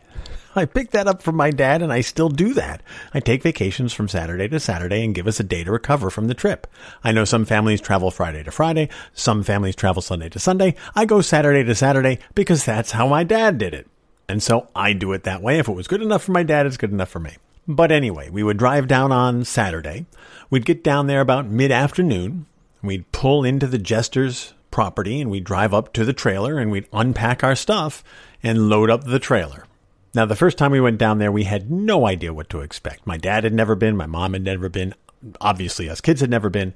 I 0.53 0.65
picked 0.65 0.91
that 0.91 1.07
up 1.07 1.21
from 1.21 1.35
my 1.35 1.49
dad 1.49 1.81
and 1.81 1.93
I 1.93 2.01
still 2.01 2.29
do 2.29 2.53
that. 2.55 2.83
I 3.13 3.19
take 3.19 3.41
vacations 3.41 3.93
from 3.93 4.09
Saturday 4.09 4.47
to 4.49 4.59
Saturday 4.59 5.03
and 5.03 5.15
give 5.15 5.27
us 5.27 5.39
a 5.39 5.43
day 5.43 5.63
to 5.63 5.71
recover 5.71 6.09
from 6.09 6.27
the 6.27 6.33
trip. 6.33 6.67
I 7.03 7.11
know 7.11 7.25
some 7.25 7.45
families 7.45 7.79
travel 7.79 8.11
Friday 8.11 8.43
to 8.43 8.51
Friday. 8.51 8.89
Some 9.13 9.43
families 9.43 9.75
travel 9.75 10.01
Sunday 10.01 10.29
to 10.29 10.39
Sunday. 10.39 10.75
I 10.93 11.05
go 11.05 11.21
Saturday 11.21 11.63
to 11.63 11.75
Saturday 11.75 12.19
because 12.35 12.65
that's 12.65 12.91
how 12.91 13.07
my 13.07 13.23
dad 13.23 13.57
did 13.57 13.73
it. 13.73 13.87
And 14.27 14.43
so 14.43 14.67
I 14.75 14.93
do 14.93 15.13
it 15.13 15.23
that 15.23 15.41
way. 15.41 15.59
If 15.59 15.69
it 15.69 15.75
was 15.75 15.87
good 15.87 16.01
enough 16.01 16.23
for 16.23 16.33
my 16.33 16.43
dad, 16.43 16.65
it's 16.65 16.75
good 16.75 16.91
enough 16.91 17.09
for 17.09 17.19
me. 17.19 17.37
But 17.67 17.91
anyway, 17.91 18.29
we 18.29 18.43
would 18.43 18.57
drive 18.57 18.87
down 18.87 19.11
on 19.11 19.45
Saturday. 19.45 20.05
We'd 20.49 20.65
get 20.65 20.83
down 20.83 21.07
there 21.07 21.21
about 21.21 21.47
mid 21.47 21.71
afternoon. 21.71 22.45
We'd 22.81 23.11
pull 23.11 23.45
into 23.45 23.67
the 23.67 23.77
Jester's 23.77 24.53
property 24.77 25.19
and 25.19 25.31
we'd 25.31 25.43
drive 25.43 25.73
up 25.73 25.91
to 25.91 26.05
the 26.05 26.13
trailer 26.13 26.59
and 26.59 26.69
we'd 26.69 26.87
unpack 26.93 27.43
our 27.43 27.55
stuff 27.55 28.03
and 28.43 28.69
load 28.69 28.91
up 28.91 29.03
the 29.03 29.17
trailer. 29.17 29.65
Now, 30.13 30.25
the 30.25 30.35
first 30.35 30.55
time 30.59 30.69
we 30.69 30.79
went 30.79 30.99
down 30.99 31.17
there, 31.17 31.31
we 31.31 31.45
had 31.45 31.71
no 31.71 32.05
idea 32.05 32.31
what 32.31 32.47
to 32.51 32.61
expect. 32.61 33.07
My 33.07 33.17
dad 33.17 33.43
had 33.43 33.55
never 33.55 33.73
been, 33.73 33.97
my 33.97 34.05
mom 34.05 34.33
had 34.33 34.43
never 34.43 34.69
been, 34.69 34.93
obviously, 35.41 35.89
us 35.89 35.99
kids 35.99 36.21
had 36.21 36.29
never 36.29 36.51
been. 36.51 36.75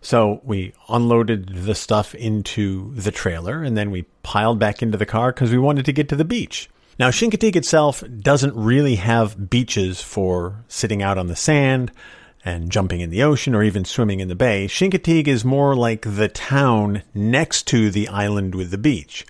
So 0.00 0.40
we 0.42 0.72
unloaded 0.88 1.50
the 1.50 1.76
stuff 1.76 2.16
into 2.16 2.92
the 2.96 3.12
trailer 3.12 3.62
and 3.62 3.76
then 3.76 3.92
we 3.92 4.06
piled 4.24 4.58
back 4.58 4.82
into 4.82 4.98
the 4.98 5.06
car 5.06 5.32
because 5.32 5.52
we 5.52 5.58
wanted 5.58 5.84
to 5.84 5.92
get 5.92 6.08
to 6.08 6.16
the 6.16 6.24
beach. 6.24 6.68
Now, 6.98 7.10
Chincoteague 7.10 7.54
itself 7.54 8.02
doesn't 8.18 8.56
really 8.56 8.96
have 8.96 9.48
beaches 9.48 10.02
for 10.02 10.64
sitting 10.66 11.00
out 11.00 11.16
on 11.16 11.28
the 11.28 11.36
sand 11.36 11.92
and 12.46 12.70
jumping 12.70 13.00
in 13.00 13.10
the 13.10 13.24
ocean 13.24 13.56
or 13.56 13.64
even 13.64 13.84
swimming 13.84 14.20
in 14.20 14.28
the 14.28 14.36
bay. 14.36 14.68
Chincoteague 14.68 15.26
is 15.26 15.44
more 15.44 15.74
like 15.74 16.02
the 16.02 16.28
town 16.28 17.02
next 17.12 17.66
to 17.66 17.90
the 17.90 18.06
island 18.06 18.54
with 18.54 18.70
the 18.70 18.78
beach. 18.78 19.26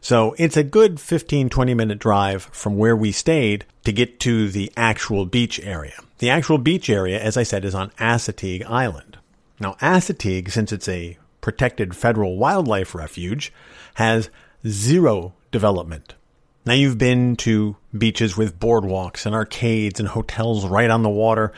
So 0.00 0.34
it's 0.36 0.56
a 0.56 0.64
good 0.64 0.98
15, 1.00 1.48
20 1.48 1.74
minute 1.74 2.00
drive 2.00 2.42
from 2.52 2.76
where 2.76 2.96
we 2.96 3.12
stayed 3.12 3.66
to 3.84 3.92
get 3.92 4.18
to 4.20 4.50
the 4.50 4.72
actual 4.76 5.26
beach 5.26 5.60
area. 5.60 5.94
The 6.18 6.28
actual 6.28 6.58
beach 6.58 6.90
area, 6.90 7.20
as 7.22 7.36
I 7.36 7.44
said, 7.44 7.64
is 7.64 7.74
on 7.74 7.90
Assateague 8.00 8.66
Island. 8.66 9.16
Now, 9.60 9.74
Assateague, 9.74 10.50
since 10.50 10.72
it's 10.72 10.88
a 10.88 11.16
protected 11.40 11.94
federal 11.94 12.36
wildlife 12.36 12.96
refuge, 12.96 13.52
has 13.94 14.28
zero 14.66 15.34
development. 15.52 16.15
Now 16.66 16.72
you've 16.72 16.98
been 16.98 17.36
to 17.36 17.76
beaches 17.96 18.36
with 18.36 18.58
boardwalks 18.58 19.24
and 19.24 19.36
arcades 19.36 20.00
and 20.00 20.08
hotels 20.08 20.66
right 20.66 20.90
on 20.90 21.04
the 21.04 21.08
water 21.08 21.52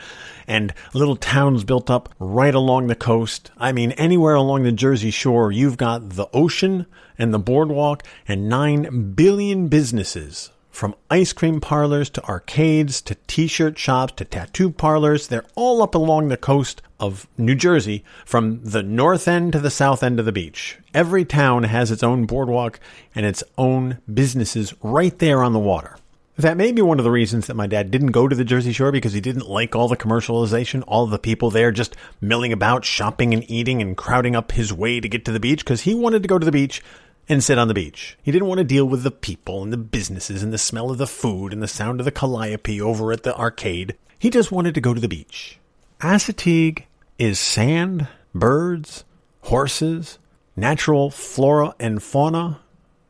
and 0.47 0.71
little 0.93 1.15
towns 1.15 1.63
built 1.63 1.89
up 1.89 2.13
right 2.19 2.53
along 2.53 2.85
the 2.87 2.95
coast. 2.95 3.49
I 3.57 3.71
mean, 3.71 3.93
anywhere 3.93 4.35
along 4.35 4.63
the 4.63 4.71
Jersey 4.71 5.09
shore, 5.09 5.51
you've 5.51 5.77
got 5.77 6.11
the 6.11 6.27
ocean 6.31 6.85
and 7.17 7.33
the 7.33 7.39
boardwalk 7.39 8.03
and 8.27 8.47
nine 8.47 9.13
billion 9.13 9.67
businesses 9.67 10.51
from 10.69 10.95
ice 11.09 11.33
cream 11.33 11.59
parlors 11.59 12.09
to 12.11 12.23
arcades 12.25 13.01
to 13.01 13.15
t-shirt 13.27 13.77
shops 13.77 14.13
to 14.17 14.25
tattoo 14.25 14.69
parlors, 14.71 15.27
they're 15.27 15.45
all 15.55 15.81
up 15.81 15.95
along 15.95 16.27
the 16.27 16.37
coast 16.37 16.81
of 16.99 17.27
New 17.37 17.55
Jersey 17.55 18.03
from 18.25 18.63
the 18.63 18.83
north 18.83 19.27
end 19.27 19.53
to 19.53 19.59
the 19.59 19.71
south 19.71 20.03
end 20.03 20.19
of 20.19 20.25
the 20.25 20.31
beach. 20.31 20.77
Every 20.93 21.25
town 21.25 21.63
has 21.63 21.91
its 21.91 22.03
own 22.03 22.25
boardwalk 22.25 22.79
and 23.15 23.25
its 23.25 23.43
own 23.57 23.99
businesses 24.11 24.73
right 24.81 25.17
there 25.19 25.43
on 25.43 25.53
the 25.53 25.59
water. 25.59 25.97
That 26.39 26.55
may 26.55 26.71
be 26.71 26.81
one 26.81 26.99
of 26.99 27.03
the 27.03 27.11
reasons 27.11 27.47
that 27.47 27.57
my 27.57 27.67
dad 27.67 27.91
didn't 27.91 28.11
go 28.11 28.29
to 28.29 28.35
the 28.35 28.45
Jersey 28.45 28.71
Shore 28.71 28.93
because 28.93 29.11
he 29.11 29.19
didn't 29.19 29.49
like 29.49 29.75
all 29.75 29.89
the 29.89 29.97
commercialization, 29.97 30.85
all 30.87 31.05
the 31.05 31.19
people 31.19 31.49
there 31.49 31.69
just 31.69 31.97
milling 32.21 32.53
about, 32.53 32.85
shopping 32.85 33.33
and 33.33 33.43
eating 33.51 33.81
and 33.81 33.97
crowding 33.97 34.37
up 34.37 34.53
his 34.53 34.71
way 34.71 35.01
to 35.01 35.09
get 35.09 35.25
to 35.25 35.33
the 35.33 35.39
beach 35.41 35.65
because 35.65 35.81
he 35.81 35.93
wanted 35.93 36.21
to 36.21 36.29
go 36.29 36.39
to 36.39 36.45
the 36.45 36.51
beach 36.53 36.81
and 37.29 37.43
sit 37.43 37.59
on 37.59 37.67
the 37.67 37.73
beach. 37.75 38.17
He 38.21 38.31
didn't 38.31 38.47
want 38.47 38.57
to 38.57 38.63
deal 38.63 38.85
with 38.85 39.03
the 39.03 39.11
people 39.11 39.61
and 39.61 39.71
the 39.71 39.77
businesses 39.77 40.41
and 40.41 40.51
the 40.51 40.57
smell 40.57 40.89
of 40.89 40.97
the 40.97 41.07
food 41.07 41.53
and 41.53 41.61
the 41.61 41.67
sound 41.67 42.01
of 42.01 42.05
the 42.05 42.11
calliope 42.11 42.81
over 42.81 43.11
at 43.13 43.21
the 43.21 43.37
arcade. 43.37 43.95
He 44.17 44.31
just 44.31 44.51
wanted 44.51 44.73
to 44.73 44.81
go 44.81 44.95
to 44.95 44.99
the 44.99 45.07
beach. 45.07 45.59
Assateague 46.01 46.83
is 47.19 47.39
sand, 47.39 48.07
birds, 48.33 49.03
horses, 49.41 50.17
natural 50.55 51.11
flora 51.11 51.75
and 51.79 52.01
fauna, 52.01 52.61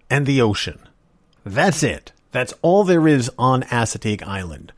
and 0.09 0.25
the 0.25 0.41
ocean. 0.41 0.79
That's 1.45 1.81
it. 1.81 2.11
That's 2.31 2.53
all 2.61 2.83
there 2.83 3.07
is 3.07 3.31
on 3.39 3.63
Assateague 3.63 4.23
Island. 4.23 4.73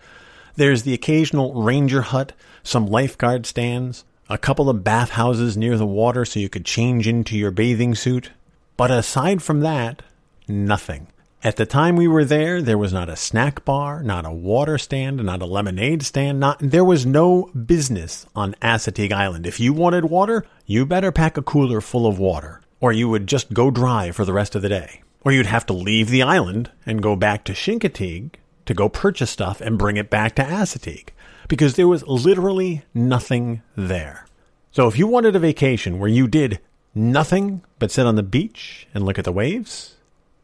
There's 0.55 0.83
the 0.83 0.93
occasional 0.93 1.63
ranger 1.63 2.01
hut, 2.01 2.33
some 2.63 2.86
lifeguard 2.86 3.45
stands, 3.45 4.05
a 4.29 4.38
couple 4.38 4.69
of 4.69 4.83
bathhouses 4.83 5.57
near 5.57 5.77
the 5.77 5.86
water 5.86 6.24
so 6.24 6.39
you 6.39 6.50
could 6.50 6.65
change 6.65 7.07
into 7.07 7.38
your 7.38 7.51
bathing 7.51 7.95
suit, 7.95 8.29
but 8.78 8.92
aside 8.92 9.42
from 9.42 9.62
that, 9.62 10.01
nothing. 10.48 11.08
At 11.44 11.56
the 11.56 11.66
time 11.66 11.96
we 11.96 12.08
were 12.08 12.24
there, 12.24 12.62
there 12.62 12.78
was 12.78 12.94
not 12.94 13.10
a 13.10 13.15
snack 13.15 13.65
bar, 13.65 14.04
not 14.04 14.28
a 14.28 14.32
water 14.32 14.78
stand, 14.78 15.24
not 15.24 15.41
a 15.41 15.48
lemonade 15.48 16.04
stand, 16.04 16.39
not 16.39 16.60
there 16.60 16.86
was 16.86 17.04
no 17.04 17.45
business 17.65 18.28
on 18.36 18.54
Assateague 18.62 19.12
Island. 19.12 19.48
If 19.48 19.60
you 19.60 19.74
wanted 19.74 20.06
water, 20.06 20.45
you 20.67 20.86
better 20.86 21.12
pack 21.12 21.38
a 21.38 21.41
cooler 21.41 21.82
full 21.82 22.06
of 22.06 22.19
water, 22.19 22.62
or 22.80 22.93
you 22.93 23.10
would 23.10 23.26
just 23.26 23.54
go 23.54 23.72
dry 23.72 24.12
for 24.12 24.24
the 24.24 24.34
rest 24.34 24.54
of 24.54 24.62
the 24.62 24.69
day. 24.69 25.02
Or 25.22 25.32
you'd 25.32 25.48
have 25.48 25.65
to 25.67 25.74
leave 25.74 26.10
the 26.10 26.22
island 26.22 26.69
and 26.86 27.02
go 27.02 27.15
back 27.15 27.43
to 27.45 27.54
Chincoteague 27.54 28.36
to 28.67 28.74
go 28.76 28.88
purchase 28.88 29.32
stuff 29.32 29.62
and 29.62 29.80
bring 29.80 29.98
it 29.98 30.12
back 30.12 30.36
to 30.36 30.43
Assateague 30.43 31.10
because 31.48 31.74
there 31.76 31.88
was 31.88 32.06
literally 32.08 32.84
nothing 32.93 33.63
there. 33.76 34.28
So 34.72 34.88
if 34.88 34.98
you 34.98 35.08
wanted 35.08 35.36
a 35.36 35.39
vacation 35.39 35.98
where 35.98 36.10
you 36.10 36.28
did 36.28 36.60
nothing 36.93 37.62
but 37.80 37.91
sit 37.91 38.06
on 38.06 38.15
the 38.15 38.23
beach 38.23 38.88
and 38.93 39.06
look 39.06 39.17
at 39.17 39.25
the 39.25 39.32
waves, 39.32 39.95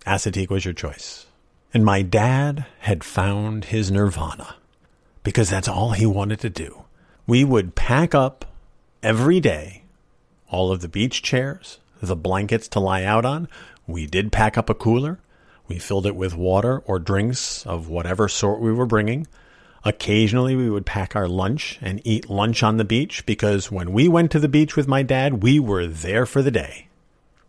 Assateague 0.05 0.49
was 0.49 0.65
your 0.65 0.73
choice. 0.73 1.25
And 1.73 1.83
my 1.83 2.01
dad 2.01 2.65
had 2.79 3.03
found 3.03 3.65
his 3.65 3.91
nirvana 3.91 4.55
because 5.23 5.49
that's 5.49 5.67
all 5.67 5.91
he 5.91 6.05
wanted 6.05 6.39
to 6.39 6.49
do. 6.49 6.85
We 7.25 7.43
would 7.43 7.75
pack 7.75 8.15
up 8.15 8.45
every 9.03 9.39
day 9.39 9.83
all 10.49 10.71
of 10.71 10.79
the 10.79 10.87
beach 10.87 11.21
chairs, 11.21 11.79
the 12.01 12.15
blankets 12.15 12.67
to 12.69 12.79
lie 12.79 13.03
out 13.03 13.25
on. 13.25 13.49
We 13.85 14.07
did 14.07 14.31
pack 14.31 14.57
up 14.57 14.69
a 14.69 14.73
cooler. 14.73 15.19
We 15.67 15.79
filled 15.79 16.05
it 16.05 16.15
with 16.15 16.35
water 16.35 16.79
or 16.79 16.99
drinks 16.99 17.65
of 17.65 17.89
whatever 17.89 18.29
sort 18.29 18.61
we 18.61 18.71
were 18.71 18.85
bringing. 18.85 19.27
Occasionally, 19.83 20.55
we 20.55 20.69
would 20.69 20.85
pack 20.85 21.15
our 21.15 21.27
lunch 21.27 21.79
and 21.81 22.01
eat 22.03 22.29
lunch 22.29 22.63
on 22.63 22.77
the 22.77 22.83
beach 22.83 23.25
because 23.25 23.71
when 23.71 23.93
we 23.93 24.07
went 24.07 24.31
to 24.31 24.39
the 24.39 24.49
beach 24.49 24.75
with 24.75 24.87
my 24.87 25.03
dad, 25.03 25.43
we 25.43 25.59
were 25.59 25.87
there 25.87 26.25
for 26.25 26.41
the 26.41 26.51
day. 26.51 26.87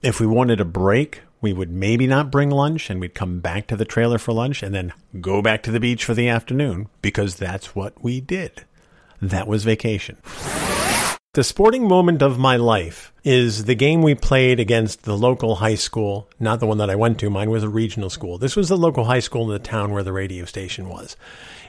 If 0.02 0.20
we 0.20 0.26
wanted 0.26 0.60
a 0.60 0.64
break, 0.64 1.22
we 1.40 1.52
would 1.52 1.70
maybe 1.70 2.06
not 2.06 2.30
bring 2.30 2.50
lunch 2.50 2.90
and 2.90 3.00
we'd 3.00 3.14
come 3.14 3.40
back 3.40 3.66
to 3.68 3.76
the 3.76 3.84
trailer 3.84 4.18
for 4.18 4.32
lunch 4.32 4.62
and 4.62 4.74
then 4.74 4.92
go 5.20 5.42
back 5.42 5.62
to 5.64 5.70
the 5.70 5.80
beach 5.80 6.04
for 6.04 6.14
the 6.14 6.28
afternoon 6.28 6.88
because 7.02 7.36
that's 7.36 7.74
what 7.74 8.02
we 8.02 8.20
did. 8.20 8.64
That 9.20 9.48
was 9.48 9.64
vacation. 9.64 10.16
The 11.34 11.44
sporting 11.44 11.86
moment 11.86 12.22
of 12.22 12.38
my 12.38 12.56
life 12.56 13.12
is 13.22 13.66
the 13.66 13.74
game 13.74 14.02
we 14.02 14.14
played 14.14 14.58
against 14.58 15.02
the 15.02 15.16
local 15.16 15.56
high 15.56 15.74
school, 15.74 16.28
not 16.40 16.58
the 16.58 16.66
one 16.66 16.78
that 16.78 16.90
I 16.90 16.96
went 16.96 17.20
to. 17.20 17.30
Mine 17.30 17.50
was 17.50 17.62
a 17.62 17.68
regional 17.68 18.10
school. 18.10 18.38
This 18.38 18.56
was 18.56 18.68
the 18.68 18.76
local 18.76 19.04
high 19.04 19.20
school 19.20 19.44
in 19.44 19.52
the 19.52 19.58
town 19.58 19.92
where 19.92 20.02
the 20.02 20.12
radio 20.12 20.46
station 20.46 20.88
was. 20.88 21.16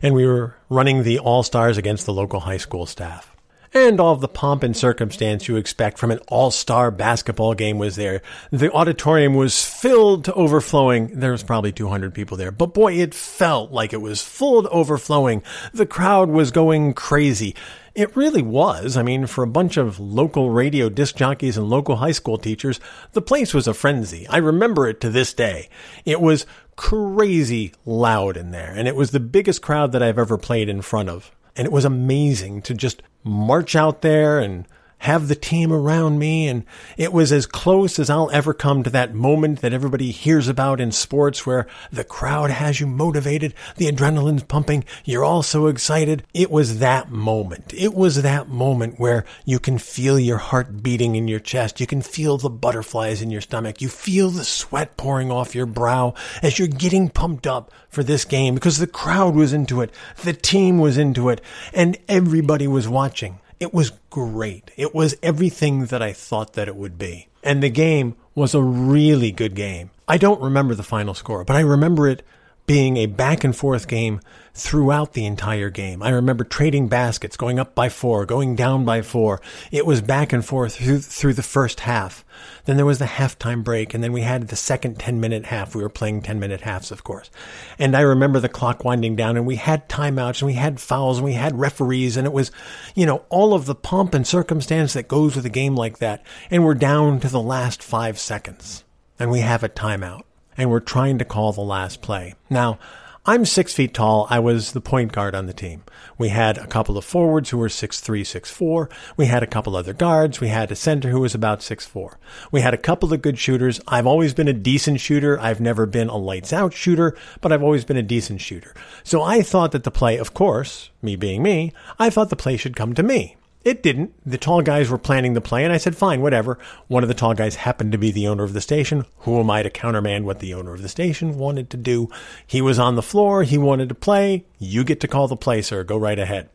And 0.02 0.16
we 0.16 0.26
were 0.26 0.56
running 0.70 1.04
the 1.04 1.20
All 1.20 1.44
Stars 1.44 1.78
against 1.78 2.06
the 2.06 2.14
local 2.14 2.42
high 2.42 2.58
school 2.58 2.86
staff 2.86 3.36
and 3.74 4.00
all 4.00 4.14
of 4.14 4.22
the 4.22 4.28
pomp 4.28 4.64
and 4.64 4.76
circumstance 4.76 5.48
you 5.48 5.56
expect 5.56 5.98
from 5.98 6.12
an 6.12 6.20
all-star 6.28 6.92
basketball 6.92 7.54
game 7.54 7.78
was 7.78 7.96
there. 7.96 8.22
The 8.52 8.72
auditorium 8.72 9.36
was 9.36 9.64
filled 9.64 10.26
to 10.26 10.34
overflowing. 10.34 11.20
There 11.20 11.32
was 11.32 11.44
probably 11.44 11.72
200 11.72 12.14
people 12.14 12.38
there, 12.38 12.52
but 12.52 12.74
boy, 12.74 12.94
it 12.94 13.14
felt 13.14 13.72
like 13.72 13.94
it 13.94 14.02
was 14.02 14.24
full 14.24 14.64
to 14.64 14.70
overflowing. 14.70 15.44
The 15.74 15.86
crowd 15.86 16.30
was 16.30 16.52
going 16.52 16.94
crazy. 16.94 17.56
It 17.96 18.16
really 18.16 18.42
was. 18.42 18.96
I 18.96 19.04
mean, 19.04 19.28
for 19.28 19.44
a 19.44 19.48
bunch 19.48 19.76
of 19.76 20.00
local 20.00 20.52
radio 20.52 20.90
disc 20.90 21.16
jockeys 21.16 21.58
and 21.58 21.70
local 21.70 21.98
high 21.98 22.12
school 22.12 22.38
teachers, 22.38 22.80
the 23.12 23.22
place 23.22 23.54
was 23.54 23.68
a 23.68 23.74
frenzy. 23.74 24.28
I 24.28 24.38
remember 24.38 24.88
it 24.88 25.02
to 25.02 25.10
this 25.10 25.34
day. 25.34 25.70
It 26.06 26.22
was 26.22 26.46
crazy 26.80 27.74
loud 27.86 28.38
in 28.38 28.52
there, 28.52 28.74
and 28.74 28.88
it 28.88 28.96
was 28.96 29.12
the 29.12 29.20
biggest 29.20 29.62
crowd 29.62 29.92
that 29.92 30.02
I've 30.02 30.18
ever 30.18 30.38
played 30.38 30.70
in 30.70 30.82
front 30.82 31.10
of. 31.10 31.30
And 31.58 31.66
it 31.66 31.74
was 31.74 31.84
amazing 31.84 32.62
to 32.62 32.74
just 32.74 33.04
march 33.22 33.76
out 33.76 34.02
there 34.02 34.40
and 34.40 34.66
have 35.00 35.28
the 35.28 35.36
team 35.36 35.72
around 35.72 36.20
me. 36.20 36.48
And 36.48 36.64
it 36.98 37.12
was 37.12 37.32
as 37.32 37.46
close 37.46 38.00
as 38.00 38.10
I'll 38.10 38.30
ever 38.32 38.54
come 38.54 38.84
to 38.84 38.90
that 38.92 39.14
moment 39.14 39.62
that 39.62 39.74
everybody 39.74 40.12
hears 40.12 40.48
about 40.48 40.80
in 40.80 40.92
sports 40.92 41.46
where 41.46 41.68
the 41.92 42.04
crowd 42.04 42.50
has 42.50 42.80
you 42.80 42.88
motivated, 42.88 43.54
the 43.78 43.88
adrenaline's 43.88 44.44
pumping, 44.44 44.84
you're 45.06 45.26
all 45.26 45.44
so 45.44 45.68
excited. 45.68 46.24
It 46.34 46.52
was 46.52 46.80
that 46.80 47.12
moment. 47.12 47.74
It 47.74 47.94
was 47.94 48.22
that 48.22 48.50
moment 48.50 49.00
where 49.00 49.26
you 49.46 49.60
can 49.60 49.78
feel 49.78 50.20
your 50.20 50.38
heart 50.38 50.84
beating 50.84 51.16
in 51.16 51.28
your 51.28 51.40
chest. 51.40 51.80
You 51.80 51.88
can 51.88 52.02
feel 52.02 52.38
the 52.38 52.50
butterflies 52.50 53.22
in 53.22 53.32
your 53.32 53.42
stomach. 53.42 53.82
You 53.82 53.90
feel 53.90 54.30
the 54.30 54.44
sweat 54.44 54.98
pouring 54.98 55.32
off 55.32 55.56
your 55.56 55.66
brow 55.66 56.14
as 56.42 56.60
you're 56.60 56.68
getting 56.68 57.10
pumped 57.10 57.48
up 57.48 57.72
for 57.90 58.04
this 58.04 58.26
game 58.26 58.54
because 58.56 58.78
the 58.78 58.88
crowd 58.88 59.36
was 59.36 59.54
into 59.54 59.82
it. 59.82 59.92
The 60.24 60.34
team 60.34 60.78
was 60.78 60.98
into 60.98 61.30
it 61.30 61.42
and 61.74 61.98
everybody 62.08 62.68
was 62.68 62.88
watching. 62.88 63.40
It 63.60 63.74
was 63.74 63.92
great. 64.10 64.72
It 64.78 64.96
was 64.96 65.18
everything 65.22 65.88
that 65.88 66.02
I 66.02 66.14
thought 66.14 66.54
that 66.54 66.68
it 66.68 66.76
would 66.76 66.98
be. 66.98 67.28
And 67.44 67.62
the 67.62 67.70
game 67.70 68.16
was 68.34 68.54
a 68.54 68.62
really 68.62 69.32
good 69.32 69.54
game. 69.54 69.92
I 70.08 70.18
don't 70.18 70.42
remember 70.42 70.76
the 70.76 70.84
final 70.84 71.14
score, 71.14 71.44
but 71.44 71.56
I 71.56 71.62
remember 71.62 72.08
it 72.08 72.24
being 72.70 72.98
a 72.98 73.08
back 73.08 73.44
and 73.44 73.56
forth 73.56 73.88
game 73.88 74.22
throughout 74.54 75.14
the 75.14 75.26
entire 75.26 75.72
game. 75.72 76.04
I 76.04 76.12
remember 76.12 76.44
trading 76.44 76.88
baskets, 76.88 77.36
going 77.36 77.58
up 77.58 77.74
by 77.74 77.90
four, 77.90 78.28
going 78.28 78.56
down 78.56 78.86
by 78.86 79.02
four. 79.02 79.42
It 79.72 79.88
was 79.88 80.02
back 80.02 80.32
and 80.34 80.46
forth 80.46 80.76
through, 80.76 81.00
through 81.00 81.34
the 81.34 81.42
first 81.42 81.80
half. 81.80 82.24
Then 82.66 82.78
there 82.78 82.86
was 82.86 83.00
the 83.00 83.06
halftime 83.06 83.64
break, 83.64 83.96
and 83.96 84.04
then 84.04 84.14
we 84.14 84.22
had 84.22 84.50
the 84.50 84.56
second 84.56 85.00
10 85.00 85.20
minute 85.20 85.48
half. 85.48 85.74
We 85.74 85.82
were 85.82 85.90
playing 85.90 86.22
10 86.22 86.40
minute 86.40 86.62
halves, 86.62 86.92
of 86.92 87.04
course. 87.04 87.32
And 87.80 87.98
I 87.98 88.02
remember 88.02 88.40
the 88.40 88.48
clock 88.48 88.86
winding 88.86 89.16
down, 89.16 89.36
and 89.36 89.48
we 89.48 89.56
had 89.56 89.90
timeouts, 89.90 90.44
and 90.44 90.46
we 90.46 90.54
had 90.54 90.80
fouls, 90.80 91.18
and 91.18 91.26
we 91.26 91.34
had 91.34 91.60
referees, 91.60 92.18
and 92.18 92.28
it 92.28 92.34
was, 92.34 92.52
you 92.94 93.08
know, 93.08 93.26
all 93.30 93.56
of 93.56 93.66
the 93.66 93.74
pomp 93.74 94.14
and 94.14 94.28
circumstance 94.28 94.94
that 94.94 95.08
goes 95.08 95.36
with 95.36 95.46
a 95.48 95.50
game 95.50 95.74
like 95.74 95.98
that. 95.98 96.24
And 96.52 96.64
we're 96.64 96.76
down 96.76 97.20
to 97.22 97.30
the 97.30 97.42
last 97.42 97.82
five 97.82 98.20
seconds, 98.20 98.84
and 99.18 99.32
we 99.32 99.40
have 99.40 99.64
a 99.64 99.70
timeout, 99.70 100.22
and 100.60 100.70
we're 100.70 100.82
trying 100.82 101.18
to 101.18 101.26
call 101.26 101.54
the 101.54 101.62
last 101.62 102.02
play. 102.02 102.36
Now, 102.50 102.78
I'm 103.26 103.46
six 103.46 103.74
feet 103.74 103.94
tall. 103.94 104.28
I 104.30 104.40
was 104.40 104.74
the 104.74 104.82
point 104.82 105.12
guard 105.12 105.36
on 105.36 105.46
the 105.46 105.54
team. 105.54 105.84
We 106.18 106.30
had 106.30 106.58
a 106.58 106.68
couple 106.68 106.98
of 106.98 107.06
forwards 107.06 107.50
who 107.50 107.58
were 107.58 107.70
six 107.70 108.02
three, 108.02 108.24
six 108.24 108.52
four. 108.52 108.90
We 109.16 109.28
had 109.28 109.42
a 109.42 109.48
couple 109.48 109.76
other 109.76 109.94
guards. 109.94 110.42
We 110.42 110.48
had 110.50 110.72
a 110.72 110.76
center 110.76 111.10
who 111.10 111.22
was 111.22 111.34
about 111.34 111.62
six 111.62 111.86
four. 111.86 112.20
We 112.52 112.62
had 112.62 112.74
a 112.74 112.78
couple 112.78 113.14
of 113.14 113.22
good 113.22 113.40
shooters. 113.40 113.80
I've 113.88 114.08
always 114.08 114.34
been 114.34 114.48
a 114.48 114.54
decent 114.54 115.00
shooter. 115.00 115.40
I've 115.40 115.62
never 115.62 115.86
been 115.86 116.10
a 116.10 116.18
lights 116.18 116.52
out 116.52 116.74
shooter, 116.74 117.16
but 117.40 117.54
I've 117.54 117.64
always 117.64 117.86
been 117.86 117.98
a 117.98 118.04
decent 118.04 118.42
shooter. 118.42 118.74
So 119.04 119.22
I 119.22 119.42
thought 119.42 119.72
that 119.72 119.84
the 119.84 119.92
play, 119.92 120.18
of 120.18 120.34
course, 120.34 120.90
me 121.02 121.16
being 121.16 121.42
me, 121.42 121.72
I 122.00 122.10
thought 122.10 122.30
the 122.30 122.36
play 122.36 122.58
should 122.58 122.76
come 122.76 122.94
to 122.96 123.04
me. 123.04 123.38
It 123.64 123.84
didn't. 123.84 124.14
The 124.26 124.38
tall 124.38 124.62
guys 124.62 124.90
were 124.90 124.98
planning 124.98 125.34
the 125.34 125.42
play, 125.42 125.66
and 125.66 125.74
I 125.74 125.78
said, 125.78 125.98
fine, 125.98 126.22
whatever. 126.22 126.58
One 126.88 127.04
of 127.04 127.10
the 127.10 127.14
tall 127.16 127.34
guys 127.34 127.56
happened 127.56 127.92
to 127.92 127.98
be 127.98 128.10
the 128.10 128.28
owner 128.28 128.44
of 128.44 128.54
the 128.54 128.62
station. 128.62 129.06
Who 129.20 129.38
am 129.40 129.50
I 129.52 129.64
to 129.64 129.70
countermand 129.70 130.26
what 130.26 130.40
the 130.40 130.54
owner 130.54 130.74
of 130.74 130.82
the 130.82 130.88
station 130.88 131.38
wanted 131.38 131.70
to 131.72 131.78
do? 131.78 132.10
He 132.48 132.62
was 132.62 132.80
on 132.80 132.96
the 132.96 133.02
floor. 133.02 133.44
He 133.44 133.58
wanted 133.58 133.90
to 133.90 133.96
play. 133.96 134.46
You 134.60 134.86
get 134.86 135.02
to 135.02 135.10
call 135.10 135.28
the 135.28 135.36
play, 135.36 135.62
sir. 135.62 135.84
Go 135.84 135.98
right 135.98 136.18
ahead. 136.18 136.50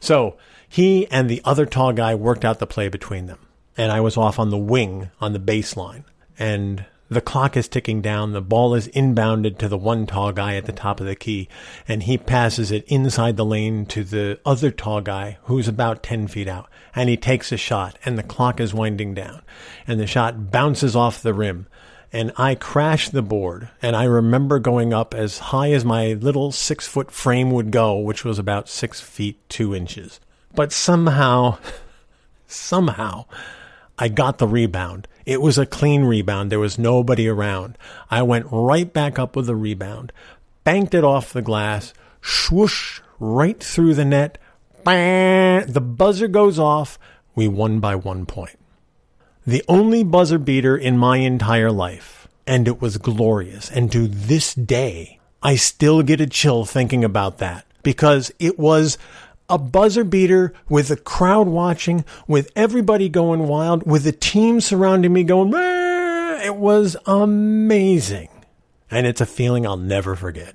So 0.00 0.36
he 0.68 1.10
and 1.10 1.30
the 1.30 1.40
other 1.44 1.64
tall 1.64 1.94
guy 1.94 2.14
worked 2.14 2.44
out 2.44 2.58
the 2.58 2.66
play 2.66 2.88
between 2.88 3.26
them. 3.26 3.38
And 3.76 3.90
I 3.90 4.00
was 4.00 4.18
off 4.18 4.38
on 4.38 4.50
the 4.50 4.58
wing 4.58 5.10
on 5.18 5.32
the 5.32 5.40
baseline. 5.40 6.04
And 6.38 6.84
the 7.10 7.20
clock 7.20 7.56
is 7.56 7.66
ticking 7.66 8.00
down. 8.00 8.32
The 8.32 8.40
ball 8.40 8.72
is 8.74 8.86
inbounded 8.88 9.58
to 9.58 9.68
the 9.68 9.76
one 9.76 10.06
tall 10.06 10.30
guy 10.30 10.54
at 10.54 10.66
the 10.66 10.72
top 10.72 11.00
of 11.00 11.06
the 11.06 11.16
key, 11.16 11.48
and 11.88 12.04
he 12.04 12.16
passes 12.16 12.70
it 12.70 12.84
inside 12.86 13.36
the 13.36 13.44
lane 13.44 13.84
to 13.86 14.04
the 14.04 14.38
other 14.46 14.70
tall 14.70 15.00
guy 15.00 15.38
who's 15.44 15.66
about 15.66 16.04
10 16.04 16.28
feet 16.28 16.46
out. 16.46 16.70
And 16.94 17.08
he 17.08 17.16
takes 17.16 17.50
a 17.50 17.56
shot, 17.56 17.98
and 18.04 18.16
the 18.16 18.22
clock 18.22 18.60
is 18.60 18.72
winding 18.72 19.14
down, 19.14 19.42
and 19.88 19.98
the 19.98 20.06
shot 20.06 20.52
bounces 20.52 20.94
off 20.94 21.20
the 21.20 21.34
rim. 21.34 21.66
And 22.12 22.32
I 22.36 22.54
crash 22.54 23.08
the 23.08 23.22
board, 23.22 23.70
and 23.82 23.96
I 23.96 24.04
remember 24.04 24.60
going 24.60 24.94
up 24.94 25.12
as 25.12 25.38
high 25.38 25.72
as 25.72 25.84
my 25.84 26.12
little 26.12 26.52
six 26.52 26.86
foot 26.86 27.10
frame 27.10 27.50
would 27.50 27.72
go, 27.72 27.98
which 27.98 28.24
was 28.24 28.38
about 28.38 28.68
six 28.68 29.00
feet 29.00 29.36
two 29.48 29.74
inches. 29.74 30.20
But 30.54 30.72
somehow, 30.72 31.58
somehow, 32.46 33.26
I 34.00 34.08
got 34.08 34.38
the 34.38 34.48
rebound 34.48 35.06
it 35.30 35.40
was 35.40 35.58
a 35.58 35.66
clean 35.66 36.02
rebound. 36.02 36.50
There 36.50 36.58
was 36.58 36.76
nobody 36.76 37.28
around. 37.28 37.78
I 38.10 38.22
went 38.22 38.46
right 38.50 38.92
back 38.92 39.16
up 39.16 39.36
with 39.36 39.46
the 39.46 39.54
rebound, 39.54 40.12
banked 40.64 40.92
it 40.92 41.04
off 41.04 41.32
the 41.32 41.40
glass, 41.40 41.94
swoosh 42.20 43.00
right 43.20 43.62
through 43.62 43.94
the 43.94 44.04
net. 44.04 44.38
The 44.84 45.80
buzzer 45.80 46.26
goes 46.26 46.58
off. 46.58 46.98
We 47.36 47.46
won 47.46 47.78
by 47.78 47.94
one 47.94 48.26
point. 48.26 48.58
The 49.46 49.62
only 49.68 50.02
buzzer 50.02 50.38
beater 50.38 50.76
in 50.76 50.98
my 50.98 51.18
entire 51.18 51.70
life. 51.70 52.26
And 52.44 52.66
it 52.66 52.80
was 52.80 52.96
glorious. 52.96 53.70
And 53.70 53.92
to 53.92 54.08
this 54.08 54.52
day, 54.52 55.20
I 55.44 55.54
still 55.54 56.02
get 56.02 56.20
a 56.20 56.26
chill 56.26 56.64
thinking 56.64 57.04
about 57.04 57.38
that 57.38 57.66
because 57.84 58.32
it 58.40 58.58
was 58.58 58.98
a 59.50 59.58
buzzer 59.58 60.04
beater 60.04 60.54
with 60.68 60.88
the 60.88 60.96
crowd 60.96 61.48
watching, 61.48 62.04
with 62.26 62.50
everybody 62.56 63.08
going 63.08 63.46
wild, 63.48 63.82
with 63.84 64.04
the 64.04 64.12
team 64.12 64.60
surrounding 64.60 65.12
me 65.12 65.24
going, 65.24 65.52
it 66.42 66.56
was 66.56 66.96
amazing. 67.04 68.28
And 68.90 69.06
it's 69.06 69.20
a 69.20 69.26
feeling 69.26 69.66
I'll 69.66 69.76
never 69.76 70.16
forget. 70.16 70.54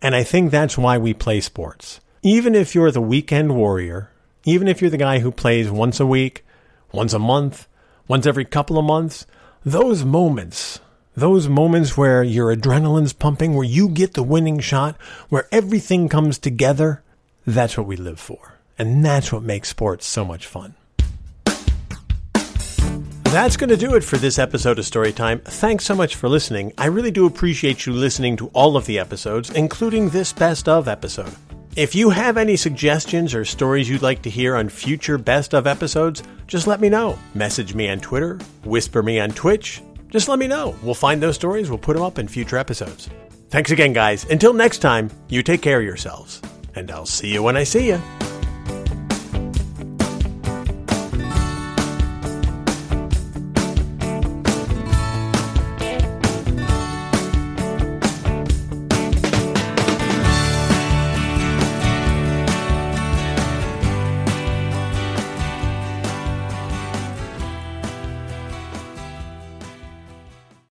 And 0.00 0.14
I 0.14 0.24
think 0.24 0.50
that's 0.50 0.78
why 0.78 0.98
we 0.98 1.12
play 1.14 1.40
sports. 1.40 2.00
Even 2.22 2.54
if 2.54 2.74
you're 2.74 2.90
the 2.90 3.00
weekend 3.00 3.56
warrior, 3.56 4.10
even 4.44 4.68
if 4.68 4.80
you're 4.80 4.90
the 4.90 4.96
guy 4.96 5.18
who 5.18 5.30
plays 5.30 5.70
once 5.70 6.00
a 6.00 6.06
week, 6.06 6.44
once 6.92 7.12
a 7.12 7.18
month, 7.18 7.68
once 8.08 8.26
every 8.26 8.44
couple 8.44 8.78
of 8.78 8.84
months, 8.84 9.26
those 9.64 10.04
moments, 10.04 10.80
those 11.16 11.48
moments 11.48 11.96
where 11.96 12.22
your 12.22 12.54
adrenaline's 12.54 13.12
pumping, 13.12 13.54
where 13.54 13.64
you 13.64 13.88
get 13.88 14.14
the 14.14 14.22
winning 14.22 14.58
shot, 14.58 14.96
where 15.28 15.46
everything 15.52 16.08
comes 16.08 16.38
together, 16.38 17.02
that's 17.46 17.76
what 17.76 17.86
we 17.86 17.96
live 17.96 18.20
for. 18.20 18.54
And 18.78 19.04
that's 19.04 19.32
what 19.32 19.42
makes 19.42 19.68
sports 19.68 20.06
so 20.06 20.24
much 20.24 20.46
fun. 20.46 20.74
That's 23.32 23.56
going 23.56 23.70
to 23.70 23.78
do 23.78 23.94
it 23.94 24.04
for 24.04 24.18
this 24.18 24.38
episode 24.38 24.78
of 24.78 24.84
Storytime. 24.84 25.42
Thanks 25.42 25.86
so 25.86 25.94
much 25.94 26.16
for 26.16 26.28
listening. 26.28 26.72
I 26.76 26.86
really 26.86 27.10
do 27.10 27.24
appreciate 27.24 27.86
you 27.86 27.94
listening 27.94 28.36
to 28.36 28.48
all 28.48 28.76
of 28.76 28.84
the 28.84 28.98
episodes, 28.98 29.48
including 29.50 30.10
this 30.10 30.34
best 30.34 30.68
of 30.68 30.86
episode. 30.86 31.32
If 31.74 31.94
you 31.94 32.10
have 32.10 32.36
any 32.36 32.56
suggestions 32.56 33.34
or 33.34 33.46
stories 33.46 33.88
you'd 33.88 34.02
like 34.02 34.20
to 34.22 34.30
hear 34.30 34.54
on 34.54 34.68
future 34.68 35.16
best 35.16 35.54
of 35.54 35.66
episodes, 35.66 36.22
just 36.46 36.66
let 36.66 36.82
me 36.82 36.90
know. 36.90 37.18
Message 37.34 37.74
me 37.74 37.88
on 37.88 38.00
Twitter, 38.00 38.38
whisper 38.64 39.02
me 39.02 39.18
on 39.18 39.30
Twitch. 39.30 39.80
Just 40.10 40.28
let 40.28 40.38
me 40.38 40.46
know. 40.46 40.76
We'll 40.82 40.92
find 40.92 41.22
those 41.22 41.36
stories, 41.36 41.70
we'll 41.70 41.78
put 41.78 41.94
them 41.94 42.02
up 42.02 42.18
in 42.18 42.28
future 42.28 42.58
episodes. 42.58 43.08
Thanks 43.48 43.70
again, 43.70 43.94
guys. 43.94 44.26
Until 44.26 44.52
next 44.52 44.78
time, 44.78 45.10
you 45.30 45.42
take 45.42 45.62
care 45.62 45.78
of 45.78 45.84
yourselves 45.86 46.42
and 46.74 46.90
I'll 46.90 47.06
see 47.06 47.32
you 47.32 47.42
when 47.42 47.56
I 47.56 47.64
see 47.64 47.88
you. 47.88 48.00